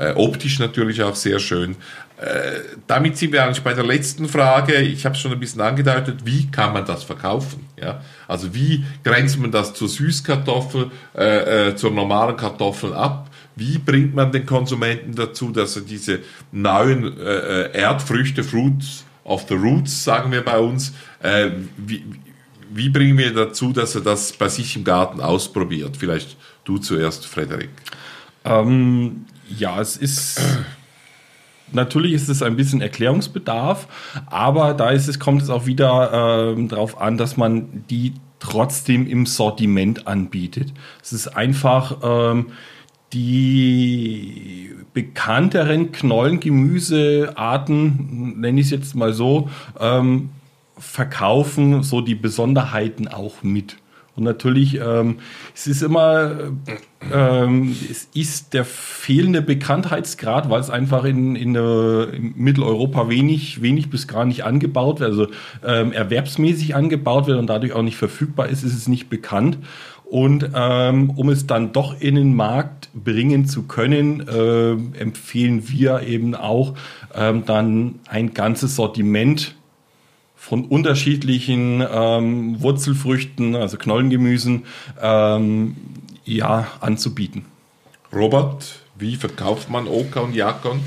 Äh, 0.00 0.14
optisch 0.16 0.58
natürlich 0.58 1.02
auch 1.02 1.14
sehr 1.14 1.38
schön. 1.38 1.76
Äh, 2.16 2.60
damit 2.86 3.18
sind 3.18 3.32
wir 3.32 3.44
eigentlich 3.44 3.62
bei 3.62 3.74
der 3.74 3.84
letzten 3.84 4.30
Frage. 4.30 4.76
Ich 4.80 5.04
habe 5.04 5.14
es 5.14 5.20
schon 5.20 5.30
ein 5.30 5.38
bisschen 5.38 5.60
angedeutet. 5.60 6.24
Wie 6.24 6.50
kann 6.50 6.72
man 6.72 6.86
das 6.86 7.04
verkaufen? 7.04 7.66
Ja? 7.78 8.00
Also 8.26 8.54
wie 8.54 8.82
grenzt 9.04 9.38
man 9.38 9.52
das 9.52 9.74
zur 9.74 9.90
Süßkartoffel, 9.90 10.90
äh, 11.14 11.68
äh, 11.68 11.76
zur 11.76 11.90
normalen 11.90 12.34
Kartoffel 12.34 12.94
ab? 12.94 13.28
Wie 13.56 13.76
bringt 13.76 14.14
man 14.14 14.32
den 14.32 14.46
Konsumenten 14.46 15.14
dazu, 15.14 15.50
dass 15.50 15.76
er 15.76 15.82
diese 15.82 16.20
neuen 16.50 17.18
äh, 17.18 17.64
äh, 17.66 17.78
Erdfrüchte, 17.78 18.42
Fruits 18.42 19.04
of 19.24 19.44
the 19.50 19.54
Roots, 19.54 20.02
sagen 20.02 20.32
wir 20.32 20.42
bei 20.42 20.58
uns, 20.58 20.94
wie, 21.76 22.04
wie 22.70 22.88
bringen 22.88 23.18
wir 23.18 23.32
dazu, 23.34 23.72
dass 23.72 23.94
er 23.94 24.00
das 24.00 24.32
bei 24.32 24.48
sich 24.48 24.74
im 24.76 24.82
Garten 24.82 25.20
ausprobiert? 25.20 25.98
Vielleicht 25.98 26.36
du 26.64 26.78
zuerst, 26.78 27.26
Frederik. 27.26 27.68
Ähm, 28.44 29.26
ja, 29.58 29.80
es 29.80 29.96
ist. 29.96 30.40
Natürlich 31.72 32.14
ist 32.14 32.28
es 32.28 32.42
ein 32.42 32.56
bisschen 32.56 32.80
Erklärungsbedarf, 32.80 33.86
aber 34.26 34.74
da 34.74 34.90
ist 34.90 35.06
es, 35.06 35.20
kommt 35.20 35.42
es 35.42 35.50
auch 35.50 35.66
wieder 35.66 36.54
ähm, 36.56 36.68
darauf 36.68 37.00
an, 37.00 37.16
dass 37.16 37.36
man 37.36 37.84
die 37.88 38.14
trotzdem 38.40 39.06
im 39.06 39.24
Sortiment 39.24 40.08
anbietet. 40.08 40.72
Es 41.00 41.12
ist 41.12 41.28
einfach 41.28 41.98
ähm, 42.02 42.46
die 43.12 44.74
bekannteren 44.94 45.92
Knollengemüsearten, 45.92 48.40
nenne 48.40 48.60
ich 48.60 48.66
es 48.66 48.72
jetzt 48.72 48.96
mal 48.96 49.12
so, 49.12 49.48
ähm, 49.78 50.30
verkaufen 50.76 51.84
so 51.84 52.00
die 52.00 52.16
Besonderheiten 52.16 53.06
auch 53.06 53.42
mit. 53.42 53.76
Und 54.16 54.24
natürlich, 54.24 54.80
ähm, 54.80 55.18
es 55.54 55.66
ist 55.66 55.82
immer, 55.82 56.52
ähm, 57.12 57.76
es 57.90 58.08
ist 58.12 58.52
der 58.54 58.64
fehlende 58.64 59.40
Bekanntheitsgrad, 59.40 60.50
weil 60.50 60.60
es 60.60 60.68
einfach 60.68 61.04
in, 61.04 61.36
in, 61.36 61.54
äh, 61.54 62.02
in 62.04 62.34
Mitteleuropa 62.36 63.08
wenig, 63.08 63.62
wenig 63.62 63.88
bis 63.88 64.08
gar 64.08 64.24
nicht 64.24 64.44
angebaut 64.44 65.00
wird, 65.00 65.10
also 65.10 65.28
ähm, 65.64 65.92
erwerbsmäßig 65.92 66.74
angebaut 66.74 67.28
wird 67.28 67.38
und 67.38 67.46
dadurch 67.46 67.72
auch 67.72 67.82
nicht 67.82 67.96
verfügbar 67.96 68.48
ist, 68.48 68.64
ist 68.64 68.74
es 68.74 68.88
nicht 68.88 69.08
bekannt. 69.08 69.58
Und 70.04 70.50
ähm, 70.56 71.10
um 71.10 71.28
es 71.28 71.46
dann 71.46 71.72
doch 71.72 72.00
in 72.00 72.16
den 72.16 72.34
Markt 72.34 72.88
bringen 72.92 73.46
zu 73.46 73.62
können, 73.62 74.26
äh, 74.26 74.72
empfehlen 75.00 75.68
wir 75.68 76.02
eben 76.02 76.34
auch 76.34 76.74
ähm, 77.14 77.44
dann 77.46 78.00
ein 78.08 78.34
ganzes 78.34 78.74
Sortiment 78.74 79.54
von 80.50 80.64
unterschiedlichen 80.64 81.80
ähm, 81.88 82.60
Wurzelfrüchten, 82.60 83.54
also 83.54 83.76
Knollengemüsen, 83.76 84.64
ähm, 85.00 85.76
ja, 86.24 86.66
anzubieten. 86.80 87.44
Robert, 88.12 88.80
wie 88.98 89.14
verkauft 89.14 89.70
man 89.70 89.86
Oka 89.86 90.18
und 90.18 90.34
Jakon? 90.34 90.80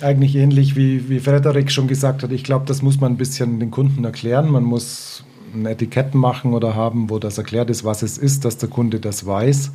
Eigentlich 0.00 0.36
ähnlich 0.36 0.74
wie, 0.74 1.10
wie 1.10 1.20
Frederik 1.20 1.70
schon 1.70 1.86
gesagt 1.86 2.22
hat. 2.22 2.32
Ich 2.32 2.44
glaube, 2.44 2.64
das 2.64 2.80
muss 2.80 2.98
man 2.98 3.12
ein 3.12 3.16
bisschen 3.18 3.60
den 3.60 3.70
Kunden 3.70 4.04
erklären. 4.06 4.50
Man 4.50 4.64
muss 4.64 5.22
ein 5.52 5.66
Etikett 5.66 6.14
machen 6.14 6.54
oder 6.54 6.74
haben, 6.74 7.10
wo 7.10 7.18
das 7.18 7.36
erklärt 7.36 7.68
ist, 7.68 7.84
was 7.84 8.00
es 8.00 8.16
ist, 8.16 8.46
dass 8.46 8.56
der 8.56 8.70
Kunde 8.70 9.00
das 9.00 9.26
weiß. 9.26 9.70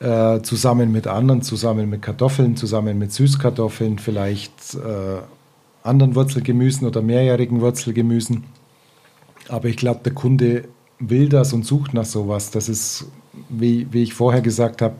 Äh, 0.00 0.42
zusammen 0.42 0.90
mit 0.90 1.06
anderen, 1.06 1.42
zusammen 1.42 1.88
mit 1.88 2.02
Kartoffeln, 2.02 2.56
zusammen 2.56 2.98
mit 2.98 3.12
Süßkartoffeln, 3.12 4.00
vielleicht 4.00 4.74
äh, 4.74 5.20
anderen 5.82 6.14
Wurzelgemüsen 6.14 6.86
oder 6.86 7.02
mehrjährigen 7.02 7.60
Wurzelgemüsen. 7.60 8.44
Aber 9.48 9.68
ich 9.68 9.76
glaube, 9.76 10.00
der 10.04 10.14
Kunde 10.14 10.68
will 10.98 11.28
das 11.28 11.52
und 11.52 11.64
sucht 11.64 11.94
nach 11.94 12.04
sowas. 12.04 12.50
Das 12.50 12.68
ist, 12.68 13.10
wie, 13.48 13.86
wie 13.90 14.02
ich 14.02 14.14
vorher 14.14 14.42
gesagt 14.42 14.82
habe, 14.82 14.96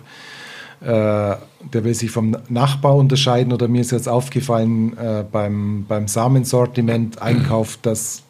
äh, 0.81 1.37
der 1.73 1.85
will 1.85 1.95
sich 1.95 2.11
vom 2.11 2.37
Nachbar 2.49 2.97
unterscheiden 2.97 3.53
oder 3.53 3.69
mir 3.69 3.83
ist 3.83 3.91
jetzt 3.93 4.09
aufgefallen 4.09 4.97
äh, 4.97 5.25
beim, 5.31 5.85
beim 5.87 6.09
Samensortiment 6.09 7.21
Einkauf, 7.21 7.79
dass 7.83 8.23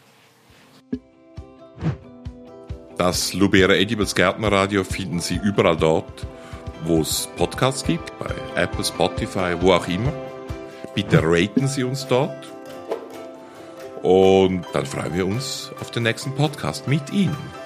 Das 2.96 3.34
Lubera 3.34 3.74
Edibles 3.74 4.14
Gärtnerradio 4.14 4.84
finden 4.84 5.20
Sie 5.20 5.40
überall 5.42 5.76
dort, 5.76 6.26
wo 6.84 7.00
es 7.00 7.28
Podcasts 7.36 7.84
gibt, 7.84 8.16
bei 8.18 8.34
Apple, 8.60 8.84
Spotify, 8.84 9.56
wo 9.60 9.72
auch 9.72 9.88
immer. 9.88 10.12
Bitte 10.94 11.20
raten 11.22 11.66
Sie 11.66 11.84
uns 11.84 12.06
dort. 12.06 12.52
Und 14.02 14.66
dann 14.72 14.86
freuen 14.86 15.14
wir 15.14 15.26
uns 15.26 15.72
auf 15.80 15.90
den 15.90 16.02
nächsten 16.02 16.34
Podcast 16.34 16.86
mit 16.86 17.10
Ihnen. 17.12 17.63